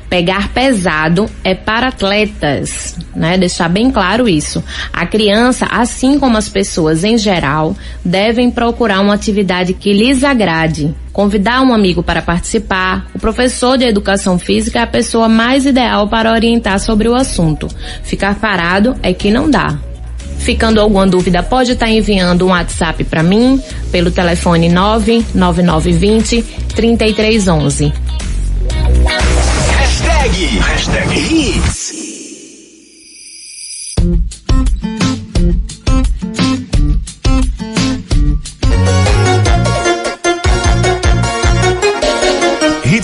Pegar 0.10 0.50
pesado 0.50 1.30
é 1.44 1.54
para 1.54 1.88
atletas, 1.88 2.98
né? 3.15 3.38
Deixar 3.38 3.70
bem 3.70 3.92
claro 3.92 4.28
isso. 4.28 4.63
A 4.92 5.06
criança, 5.06 5.68
assim 5.70 6.20
como 6.20 6.38
as 6.38 6.50
pessoas 6.50 7.04
em 7.04 7.18
geral, 7.18 7.76
devem 8.04 8.50
procurar 8.50 9.00
uma 9.02 9.13
atividade 9.13 9.74
que 9.74 9.94
lhes 9.94 10.24
agrade. 10.24 10.94
Convidar 11.12 11.62
um 11.62 11.74
amigo 11.74 12.02
para 12.02 12.22
participar. 12.22 13.08
O 13.13 13.20
professor 13.20 13.78
de 13.78 13.86
educação 13.86 14.39
física 14.39 14.80
é 14.80 14.84
a 14.84 14.88
pessoa 14.88 15.28
mais 15.28 15.65
ideal 15.65 16.08
para 16.08 16.32
orientar 16.32 16.80
sobre 16.80 17.08
o 17.08 17.15
assunto. 17.15 17.68
Ficar 18.04 18.36
parado 18.36 18.96
é 19.04 19.13
que 19.13 19.30
não 19.30 19.50
dá. 19.50 19.78
Ficando 20.39 20.80
alguma 20.80 21.06
dúvida, 21.06 21.44
pode 21.44 21.74
estar 21.74 21.89
enviando 21.89 22.46
um 22.46 22.50
WhatsApp 22.50 23.04
para 23.04 23.22
mim 23.22 23.62
pelo 23.92 24.10
telefone 24.10 24.70
99920 24.70 26.42
3311. 26.74 27.94
Hashtag. 30.32 30.62
Hashtag 30.62 31.10
Hits. 31.12 31.79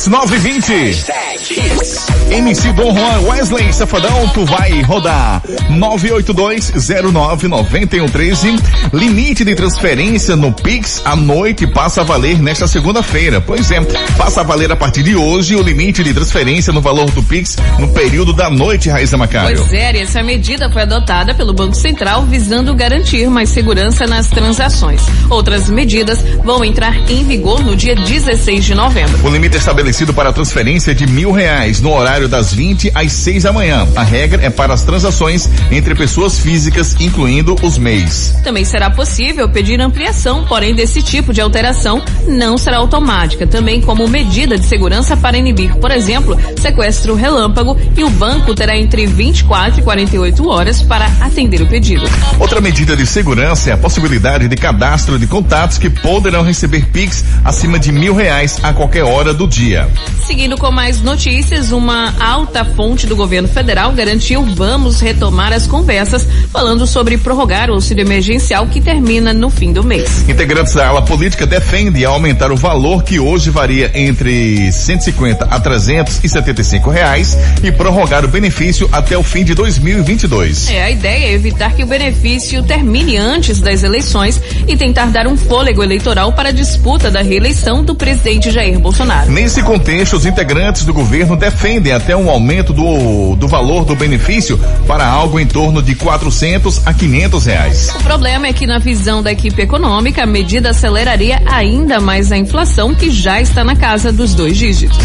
Hits 0.06 0.08
920. 0.08 0.72
Hashtag 0.72 1.26
Hits. 1.50 2.06
MC 2.30 2.72
Dom 2.74 2.94
Juan 2.94 3.22
Wesley 3.28 3.72
Safadão, 3.72 4.28
tu 4.30 4.44
vai 4.46 4.82
rodar 4.82 5.42
982099113. 5.72 8.60
Limite 8.92 9.46
de 9.46 9.54
transferência 9.56 10.36
no 10.36 10.52
Pix 10.52 11.02
à 11.06 11.16
noite 11.16 11.68
passa 11.68 12.02
a 12.02 12.04
valer 12.04 12.42
nesta 12.42 12.68
segunda-feira. 12.68 13.40
Pois 13.40 13.72
é, 13.72 13.80
passa 14.18 14.42
a 14.42 14.44
valer 14.44 14.70
a 14.72 14.76
partir 14.76 15.04
de 15.04 15.16
hoje 15.16 15.56
o 15.56 15.62
limite 15.62 16.04
de 16.04 16.12
transferência 16.14 16.74
no 16.74 16.82
valor 16.82 17.10
do 17.12 17.22
Pix 17.24 17.56
no 17.80 17.88
período 17.90 18.34
da 18.34 18.50
noite, 18.50 18.90
Raíssa 18.90 19.16
Macário. 19.18 19.58
Pois 19.58 19.72
é, 19.74 19.96
e 19.96 20.00
essa 20.00 20.24
medida 20.24 20.68
foi 20.70 20.82
adotada 20.82 21.34
pelo 21.36 21.54
Banco 21.54 21.76
Central 21.76 22.26
visando 22.26 22.76
garantir 22.76 23.30
mais 23.30 23.50
segurança 23.50 24.08
nas 24.08 24.30
transações. 24.30 25.02
Outras 25.30 25.70
medidas 25.70 26.26
vão 26.44 26.66
entrar 26.66 26.96
em 27.10 27.24
vigor 27.24 27.64
no 27.64 27.76
dia 27.76 27.96
16 27.96 28.66
de 28.66 28.74
novembro. 28.74 29.24
O 29.24 29.30
limite 29.30 29.58
é 29.58 29.60
estabelecido 29.96 30.14
para 30.14 30.34
transferência 30.34 30.94
de 30.94 31.08
mil 31.08 31.32
reais 31.32 31.80
no 31.80 31.94
horário 31.94 32.28
das 32.28 32.54
20 32.54 32.92
às 32.94 33.14
6 33.14 33.44
da 33.44 33.54
manhã. 33.54 33.88
A 33.96 34.04
regra 34.04 34.44
é 34.44 34.50
para 34.50 34.74
as 34.74 34.84
transações 34.84 35.50
entre 35.72 35.96
pessoas 35.96 36.38
físicas, 36.38 36.96
incluindo 37.00 37.56
os 37.62 37.78
MEIs. 37.78 38.36
Também 38.44 38.66
será 38.66 38.90
possível 38.90 39.48
pedir 39.48 39.80
ampliação, 39.80 40.44
porém 40.46 40.76
desse 40.76 41.02
tipo 41.02 41.32
de 41.32 41.40
alteração 41.40 42.04
não 42.28 42.58
será 42.58 42.78
automática, 42.78 43.48
também 43.48 43.80
como 43.80 44.08
medida 44.08 44.58
de 44.58 44.66
segurança 44.66 45.16
para 45.16 45.38
inibir, 45.38 45.74
por 45.78 45.92
exemplo, 45.92 46.38
sequestro 46.60 47.16
relâmpago 47.16 47.78
e 47.96 48.04
o 48.04 48.10
banco 48.10 48.54
terá 48.54 48.78
entre 48.78 49.06
24 49.06 49.80
e 49.80 49.84
48 49.84 50.48
horas 50.48 50.82
para 50.82 51.06
atender 51.22 51.62
o 51.62 51.68
pedido. 51.68 52.06
Outra 52.38 52.60
medida 52.60 52.98
de 52.98 53.06
segurança 53.06 53.70
é 53.70 53.74
a 53.74 53.78
possibilidade 53.78 54.48
de 54.48 54.56
cadastro 54.58 55.18
de 55.18 55.26
contatos 55.26 55.78
que 55.78 55.90
poderão 55.90 56.44
receber 56.44 56.86
PIX 56.88 57.24
acima 57.46 57.80
de 57.80 57.92
mil 57.92 58.14
reais 58.14 58.60
a 58.62 58.74
qualquer 58.74 59.04
hora 59.04 59.34
do 59.34 59.48
dia. 59.48 59.85
Seguindo 60.26 60.58
com 60.58 60.72
mais 60.72 61.02
notícias, 61.02 61.72
uma 61.72 61.96
uma 61.96 62.14
alta 62.20 62.66
fonte 62.66 63.06
do 63.06 63.16
governo 63.16 63.48
federal 63.48 63.94
garantiu 63.94 64.44
vamos 64.44 65.00
retomar 65.00 65.54
as 65.54 65.68
conversas 65.68 66.28
falando 66.52 66.88
sobre 66.88 67.16
prorrogar 67.16 67.70
o 67.70 67.74
auxílio 67.74 68.02
emergencial 68.02 68.66
que 68.66 68.82
termina 68.82 69.34
no 69.34 69.52
fim 69.52 69.72
do 69.72 69.84
mês. 69.84 70.28
Integrantes 70.28 70.74
da 70.74 70.88
ala 70.88 71.04
política 71.04 71.46
defendem 71.46 72.04
aumentar 72.04 72.52
o 72.52 72.56
valor 72.56 73.04
que 73.04 73.20
hoje 73.20 73.52
varia 73.52 73.92
entre 73.94 74.72
150 74.72 75.46
a 75.46 75.60
375 75.60 76.90
reais 76.90 77.38
e 77.64 77.72
prorrogar 77.72 78.26
o 78.26 78.28
benefício 78.28 78.90
até 78.92 79.16
o 79.16 79.22
fim 79.22 79.44
de 79.44 79.54
2022. 79.54 80.70
É, 80.72 80.84
a 80.86 80.90
ideia 80.90 81.28
é 81.28 81.34
evitar 81.34 81.74
que 81.76 81.84
o 81.84 81.88
benefício 81.88 82.64
termine 82.64 83.16
antes 83.16 83.62
das 83.62 83.84
eleições 83.84 84.42
e 84.68 84.76
tentar 84.76 85.06
dar 85.12 85.28
um 85.28 85.38
fôlego 85.38 85.84
eleitoral 85.84 86.34
para 86.34 86.50
a 86.50 86.52
disputa 86.52 87.12
da 87.12 87.22
reeleição 87.22 87.84
do 87.84 87.94
presidente 87.94 88.50
Jair 88.50 88.80
Bolsonaro. 88.80 89.32
Nesse 89.32 89.62
contexto, 89.76 90.16
os 90.16 90.26
integrantes 90.26 90.86
do 90.86 90.94
governo 90.94 91.36
defendem 91.36 91.92
até 91.92 92.16
um 92.16 92.30
aumento 92.30 92.72
do, 92.72 93.36
do 93.36 93.46
valor 93.46 93.84
do 93.84 93.94
benefício 93.94 94.58
para 94.88 95.06
algo 95.06 95.38
em 95.38 95.46
torno 95.46 95.82
de 95.82 95.96
400 95.96 96.88
a 96.88 96.94
500 96.94 97.46
reais. 97.46 97.90
O 97.96 98.04
problema 98.04 98.48
é 98.48 98.54
que, 98.54 98.66
na 98.66 98.80
visão 98.80 99.22
da 99.22 99.34
equipe 99.34 99.62
econômica, 99.62 100.24
a 100.24 100.26
medida 100.26 100.70
aceleraria 100.70 101.42
ainda 101.46 102.00
mais 102.00 102.32
a 102.32 102.38
inflação, 102.38 102.96
que 102.96 103.12
já 103.12 103.42
está 103.42 103.66
na 103.66 103.76
casa 103.76 104.14
dos 104.14 104.34
dois 104.34 104.58
dígitos. 104.58 104.98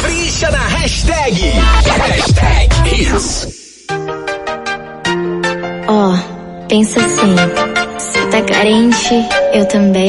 Capricha 0.00 0.50
na 0.52 0.66
hashtag. 0.68 1.52
Hashtag 2.06 3.02
Hits. 3.02 3.48
Ó, 5.88 6.14
pensa 6.68 7.00
assim, 7.00 7.34
você 7.98 8.26
tá 8.28 8.42
carente, 8.42 9.14
eu 9.52 9.66
também. 9.66 10.08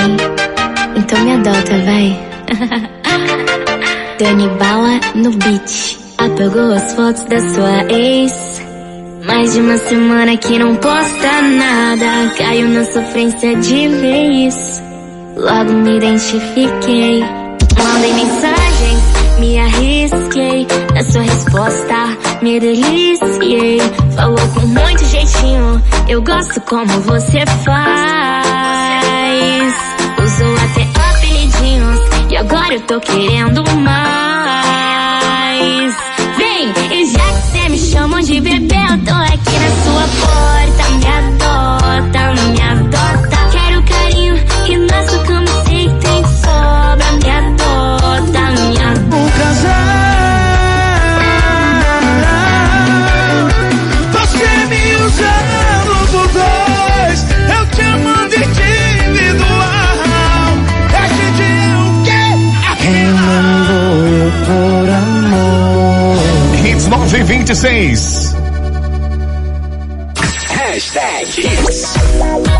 Então 0.96 1.20
me 1.22 1.32
adota, 1.32 1.78
vai. 1.86 2.90
Dani 4.20 4.50
Bala 4.60 5.00
no 5.16 5.32
beat. 5.32 5.98
Apagou 6.18 6.74
as 6.74 6.94
fotos 6.94 7.24
da 7.24 7.40
sua 7.40 7.92
ex. 7.94 8.62
Mais 9.26 9.54
de 9.54 9.62
uma 9.62 9.78
semana 9.78 10.36
que 10.38 10.60
não 10.60 10.76
posta 10.76 11.42
nada. 11.42 12.34
Caiu 12.38 12.68
na 12.68 12.84
sofrência 12.86 13.56
de 13.56 13.88
vez. 13.88 14.84
Logo 15.38 15.72
me 15.72 15.98
identifiquei. 15.98 17.24
Mandei 17.82 18.14
mensagens, 18.14 19.40
me 19.40 19.58
arrisquei. 19.58 20.68
Na 20.94 21.04
sua 21.04 21.22
resposta, 21.22 22.18
me 22.42 22.60
deliciei. 22.60 23.80
Falou 24.16 24.48
com 24.54 24.68
muito 24.68 25.06
jeitinho. 25.06 25.82
Eu 26.10 26.22
gosto 26.22 26.60
como 26.62 26.88
você 27.02 27.46
faz. 27.64 28.19
Tô 32.90 33.00
querendo 33.00 33.64
mais. 33.84 33.99
926. 67.50 68.36
Hashtag 70.50 71.42
Hits. 71.42 71.94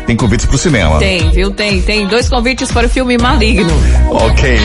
Tem 0.05 0.15
convites 0.15 0.45
pro 0.45 0.57
cinema. 0.57 0.99
Tem, 0.99 1.29
viu? 1.31 1.51
Tem, 1.51 1.81
tem. 1.81 2.07
Dois 2.07 2.27
convites 2.27 2.71
para 2.71 2.87
o 2.87 2.89
filme 2.89 3.17
Maligno. 3.17 3.71
Ok. 4.09 4.59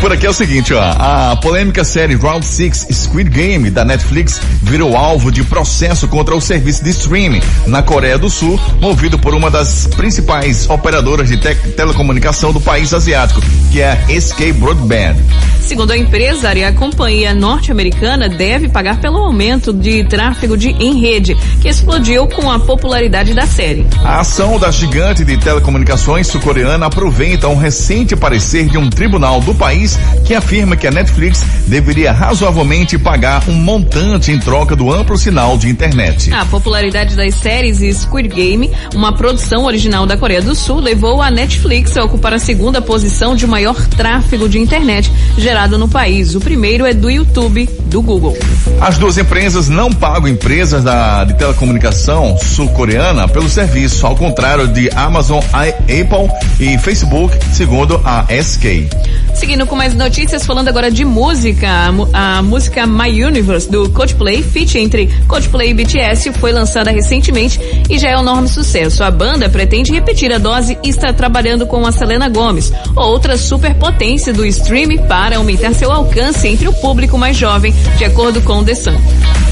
Por 0.00 0.12
aqui 0.12 0.26
é 0.26 0.30
o 0.30 0.34
seguinte, 0.34 0.74
ó. 0.74 0.80
A 0.82 1.36
polêmica 1.36 1.84
série 1.84 2.14
Round 2.14 2.44
6 2.44 2.88
Squid 2.90 3.30
Game 3.30 3.70
da 3.70 3.84
Netflix 3.84 4.40
virou 4.62 4.96
alvo 4.96 5.32
de 5.32 5.42
processo 5.42 6.06
contra 6.06 6.34
o 6.36 6.40
serviço 6.40 6.84
de 6.84 6.90
streaming 6.90 7.40
na 7.66 7.82
Coreia 7.82 8.18
do 8.18 8.28
Sul, 8.28 8.60
movido 8.80 9.18
por 9.18 9.34
uma 9.34 9.50
das 9.50 9.86
principais 9.86 10.68
operadoras 10.68 11.28
de 11.28 11.38
te 11.38 11.54
telecomunicação 11.72 12.52
do 12.52 12.60
país 12.60 12.92
asiático, 12.92 13.40
que 13.72 13.80
é 13.80 13.92
a 13.92 14.20
SK 14.20 14.52
Broadband. 14.52 15.16
Segundo 15.60 15.92
a 15.92 15.96
empresa, 15.96 16.50
a 16.50 16.72
companhia 16.72 17.34
norte-americana 17.34 18.28
deve 18.28 18.68
pagar 18.68 19.00
pelo 19.00 19.16
aumento 19.16 19.72
de 19.72 20.04
tráfego 20.04 20.58
de 20.58 20.68
em 20.68 21.00
rede, 21.00 21.34
que 21.62 21.68
explodiu 21.68 22.26
com 22.28 22.50
a 22.50 22.58
popularidade 22.58 23.32
da 23.32 23.46
série. 23.46 23.63
A 24.04 24.20
ação 24.20 24.58
da 24.58 24.70
gigante 24.70 25.24
de 25.24 25.38
telecomunicações 25.38 26.26
sul-coreana 26.26 26.84
aproveita 26.84 27.48
um 27.48 27.56
recente 27.56 28.14
parecer 28.14 28.68
de 28.68 28.76
um 28.76 28.90
tribunal 28.90 29.40
do 29.40 29.54
país 29.54 29.98
que 30.26 30.34
afirma 30.34 30.76
que 30.76 30.86
a 30.86 30.90
Netflix 30.90 31.42
deveria 31.66 32.12
razoavelmente 32.12 32.98
pagar 32.98 33.42
um 33.48 33.54
montante 33.54 34.30
em 34.30 34.38
troca 34.38 34.76
do 34.76 34.92
amplo 34.92 35.16
sinal 35.16 35.56
de 35.56 35.70
internet. 35.70 36.30
A 36.34 36.44
popularidade 36.44 37.16
das 37.16 37.36
séries 37.36 37.80
e 37.80 37.90
Squid 37.90 38.28
Game, 38.28 38.70
uma 38.94 39.14
produção 39.14 39.64
original 39.64 40.04
da 40.04 40.18
Coreia 40.18 40.42
do 40.42 40.54
Sul, 40.54 40.80
levou 40.80 41.22
a 41.22 41.30
Netflix 41.30 41.96
a 41.96 42.04
ocupar 42.04 42.34
a 42.34 42.38
segunda 42.38 42.82
posição 42.82 43.34
de 43.34 43.46
maior 43.46 43.80
tráfego 43.88 44.46
de 44.46 44.58
internet 44.58 45.10
gerado 45.38 45.78
no 45.78 45.88
país. 45.88 46.34
O 46.34 46.40
primeiro 46.40 46.84
é 46.84 46.92
do 46.92 47.08
YouTube, 47.08 47.66
do 47.86 48.02
Google. 48.02 48.36
As 48.78 48.98
duas 48.98 49.16
empresas 49.16 49.70
não 49.70 49.90
pagam 49.90 50.28
empresas 50.28 50.84
da, 50.84 51.24
de 51.24 51.32
telecomunicação 51.38 52.36
sul-coreana 52.36 53.26
pelo 53.26 53.53
serviço, 53.54 54.04
ao 54.04 54.16
contrário 54.16 54.66
de 54.66 54.90
Amazon, 54.96 55.38
Apple 55.52 56.28
e 56.58 56.76
Facebook, 56.76 57.38
segundo 57.54 58.00
a 58.04 58.26
SK. 58.28 58.88
Seguindo 59.32 59.66
com 59.66 59.76
mais 59.76 59.94
notícias, 59.94 60.44
falando 60.44 60.68
agora 60.68 60.90
de 60.90 61.04
música, 61.04 61.68
a, 62.12 62.42
música 62.42 62.86
My 62.86 63.22
Universe 63.22 63.70
do 63.70 63.88
Coldplay, 63.90 64.42
feat 64.42 64.78
entre 64.78 65.06
Coldplay 65.28 65.70
e 65.70 65.74
BTS, 65.74 66.32
foi 66.32 66.52
lançada 66.52 66.90
recentemente 66.90 67.60
e 67.88 67.98
já 67.98 68.10
é 68.10 68.16
um 68.16 68.22
enorme 68.22 68.48
sucesso. 68.48 69.04
A 69.04 69.10
banda 69.10 69.48
pretende 69.48 69.92
repetir 69.92 70.32
a 70.32 70.38
dose 70.38 70.76
e 70.82 70.88
está 70.88 71.12
trabalhando 71.12 71.66
com 71.66 71.86
a 71.86 71.92
Selena 71.92 72.28
Gomez, 72.28 72.72
outra 72.96 73.36
superpotência 73.36 74.32
do 74.32 74.44
streaming, 74.46 74.98
para 74.98 75.36
aumentar 75.36 75.74
seu 75.74 75.92
alcance 75.92 76.48
entre 76.48 76.66
o 76.66 76.72
público 76.72 77.16
mais 77.16 77.36
jovem, 77.36 77.72
de 77.98 78.04
acordo 78.04 78.40
com 78.40 78.64
The 78.64 78.74
Sun. 78.74 79.00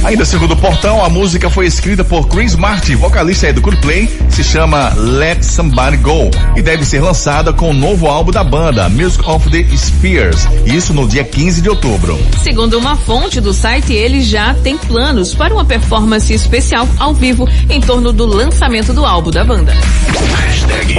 Ainda 0.05 0.25
segundo 0.25 0.55
o 0.55 0.57
portão, 0.57 1.05
a 1.05 1.09
música 1.09 1.49
foi 1.49 1.67
escrita 1.67 2.03
por 2.03 2.27
Chris 2.27 2.57
Martin, 2.57 2.97
vocalista 2.97 3.47
aí 3.47 3.53
do 3.53 3.63
Coldplay, 3.63 3.92
se 4.31 4.43
chama 4.43 4.95
Let 4.97 5.43
Somebody 5.43 5.99
Go 5.99 6.31
e 6.57 6.63
deve 6.63 6.83
ser 6.85 7.03
lançada 7.03 7.53
com 7.53 7.71
o 7.71 7.73
novo 7.75 8.07
álbum 8.07 8.31
da 8.31 8.43
banda, 8.43 8.89
Music 8.89 9.23
of 9.29 9.51
the 9.51 9.77
Spears, 9.77 10.49
isso 10.65 10.95
no 10.95 11.07
dia 11.07 11.23
15 11.23 11.61
de 11.61 11.69
outubro. 11.69 12.19
Segundo 12.43 12.79
uma 12.79 12.97
fonte 12.97 13.39
do 13.39 13.53
site, 13.53 13.93
ele 13.93 14.23
já 14.23 14.55
tem 14.55 14.79
planos 14.79 15.35
para 15.35 15.53
uma 15.53 15.65
performance 15.65 16.33
especial 16.33 16.89
ao 16.99 17.13
vivo 17.13 17.47
em 17.69 17.81
torno 17.81 18.13
do 18.13 18.25
lançamento 18.25 18.95
do 18.95 19.05
álbum 19.05 19.31
da 19.31 19.45
banda. 19.45 19.73
Hashtag. 19.73 20.95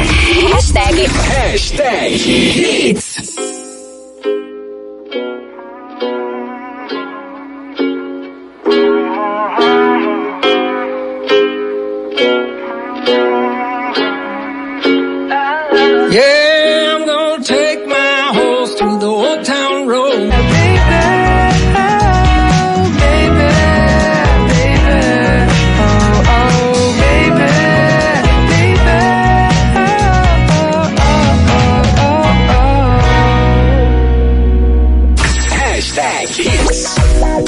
Hashtag 0.54 1.10
Hashtag 1.30 2.90
Hits. 2.90 3.53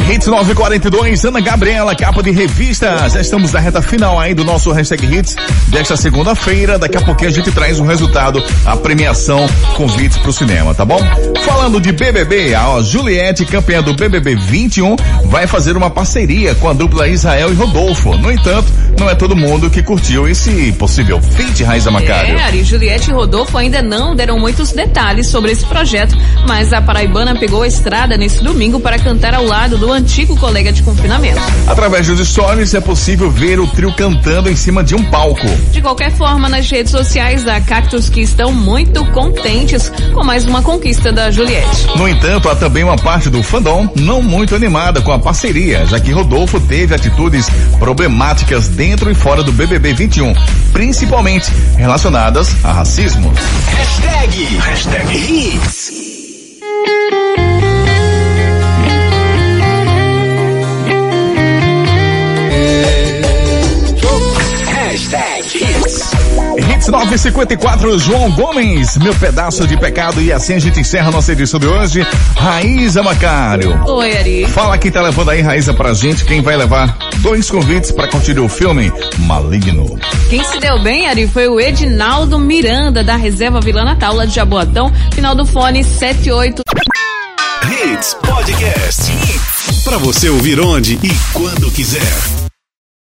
Hits 0.08 0.28
942, 0.28 1.26
Ana 1.26 1.40
Gabriela, 1.40 1.96
capa 1.96 2.22
de 2.22 2.30
revista. 2.30 3.10
Já 3.10 3.22
estamos 3.22 3.52
na 3.52 3.60
reta 3.60 3.82
final 3.82 4.20
aí 4.20 4.36
do 4.36 4.44
nosso 4.44 4.72
hashtag 4.72 5.04
Hits 5.04 5.36
desta 5.70 5.98
segunda-feira. 5.98 6.78
Daqui 6.78 6.96
a 6.96 7.02
pouquinho 7.02 7.32
a 7.32 7.34
gente 7.34 7.52
traz 7.52 7.80
o 7.80 7.84
resultado, 7.84 8.42
a 8.64 8.78
premiação 8.78 9.48
convites 9.76 10.20
pro 10.20 10.32
cinema, 10.32 10.76
tá 10.76 10.86
bom? 10.86 11.00
Falando 11.44 11.82
de 11.82 11.92
BBB, 11.92 12.54
a 12.54 12.82
Juliette, 12.84 13.46
campeã 13.46 13.82
do 13.82 13.96
BBB 13.96 14.36
21, 14.36 14.96
vai 15.26 15.48
fazer 15.48 15.76
uma 15.76 15.90
parceria 15.90 16.54
com 16.54 16.70
a 16.70 16.74
dupla 16.74 17.08
Israel 17.08 17.52
e 17.52 17.56
Rodolfo. 17.56 18.16
No 18.16 18.32
entanto, 18.32 18.72
não 19.00 19.10
é 19.10 19.16
todo 19.16 19.36
mundo 19.36 19.72
que 19.72 19.82
curtiu 19.82 20.28
esse 20.28 20.72
possível 20.74 21.20
feat, 21.20 21.64
Raiza 21.64 21.90
Macário. 21.90 22.38
É, 22.38 22.44
Ari, 22.44 22.64
Juliette 22.64 23.10
e 23.10 23.14
Rodolfo 23.14 23.58
ainda 23.58 23.82
não 23.82 24.16
deram 24.16 24.40
muitos 24.40 24.72
detalhes 24.72 25.28
sobre 25.28 25.52
esse 25.52 25.66
projeto, 25.66 26.16
mas 26.48 26.72
a 26.72 26.82
paraibana 26.82 27.36
pegou 27.36 27.64
a 27.64 27.68
estrada 27.68 28.16
nesse 28.16 28.44
domingo 28.44 28.80
para 28.80 29.00
cantar 29.00 29.34
ao 29.34 29.46
lado 29.46 29.78
do 29.78 29.95
antigo 29.96 30.36
colega 30.38 30.72
de 30.72 30.84
confinamento. 30.84 31.40
Através 31.68 32.08
dos 32.08 32.28
stories 32.28 32.74
é 32.74 32.82
possível 32.82 33.30
ver 33.30 33.60
o 33.60 33.68
trio 33.68 33.94
cantando 33.94 34.50
em 34.50 34.56
cima 34.56 34.84
de 34.84 34.96
um 34.96 35.04
palco. 35.06 35.48
De 35.72 35.82
qualquer 35.82 36.12
forma, 36.12 36.50
nas 36.50 36.70
redes 36.70 36.92
sociais 36.92 37.44
da 37.44 37.60
Cactus 37.62 38.10
que 38.10 38.22
estão 38.22 38.52
muito 38.52 39.04
contentes 39.12 39.92
com 40.14 40.24
mais 40.24 40.46
uma 40.46 40.62
conquista 40.62 41.12
da 41.12 41.32
Juliette. 41.32 41.88
No 41.96 42.08
entanto, 42.08 42.50
há 42.50 42.56
também 42.56 42.84
uma 42.84 42.98
parte 42.98 43.30
do 43.30 43.42
fandom 43.42 43.88
não 43.96 44.22
muito 44.22 44.56
animada 44.56 45.02
com 45.02 45.12
a 45.12 45.20
parceria, 45.20 45.86
já 45.86 46.00
que 46.00 46.12
Rodolfo 46.12 46.60
teve 46.60 46.94
atitudes 46.94 47.48
problemáticas 47.80 48.68
dentro 48.68 49.10
e 49.10 49.16
fora 49.16 49.44
do 49.44 49.52
BBB 49.52 49.94
21, 49.94 50.34
principalmente 50.72 51.52
relacionadas 51.78 52.56
a 52.64 52.72
racismo. 52.72 53.34
Hashtag, 53.68 54.44
hashtag 54.58 55.18
Hits. 55.18 55.85
Hits. 66.58 66.86
Hits 66.86 66.88
954, 66.88 68.00
João 68.00 68.32
Gomes, 68.32 68.98
meu 68.98 69.14
pedaço 69.16 69.68
de 69.68 69.78
pecado. 69.78 70.22
E 70.22 70.32
assim 70.32 70.54
a 70.54 70.60
gente 70.60 70.80
encerra 70.80 71.10
a 71.10 71.12
nossa 71.12 71.32
edição 71.32 71.60
de 71.60 71.68
hoje. 71.68 72.06
Raíza 72.36 73.02
Macário. 73.02 73.82
Oi, 73.88 74.18
Ari. 74.18 74.46
Fala 74.48 74.78
quem 74.78 74.92
tá 74.92 75.02
levando 75.02 75.30
aí, 75.32 75.42
Raíza, 75.42 75.74
pra 75.74 75.94
gente. 75.94 76.24
Quem 76.26 76.42
vai 76.42 76.56
levar 76.56 76.98
dois 77.18 77.50
convites 77.50 77.92
para 77.92 78.08
curtir 78.08 78.40
o 78.40 78.48
filme 78.48 78.92
Maligno. 79.20 80.00
Quem 80.30 80.44
se 80.44 80.60
deu 80.60 80.82
bem, 80.82 81.08
Ari, 81.08 81.28
foi 81.28 81.48
o 81.48 81.60
Edinaldo 81.60 82.38
Miranda, 82.40 83.04
da 83.04 83.16
Reserva 83.16 83.60
Vila 83.60 83.84
Natal, 83.84 84.16
lá 84.16 84.26
de 84.26 84.36
Jaboatão, 84.36 84.92
final 85.14 85.36
do 85.36 85.46
fone 85.46 85.84
78. 85.84 86.62
Hits 87.64 88.16
Podcast. 88.26 89.12
Pra 89.84 89.98
você 89.98 90.30
ouvir 90.30 90.60
onde 90.60 91.00
e 91.04 91.12
quando 91.34 91.72
quiser. 91.72 92.45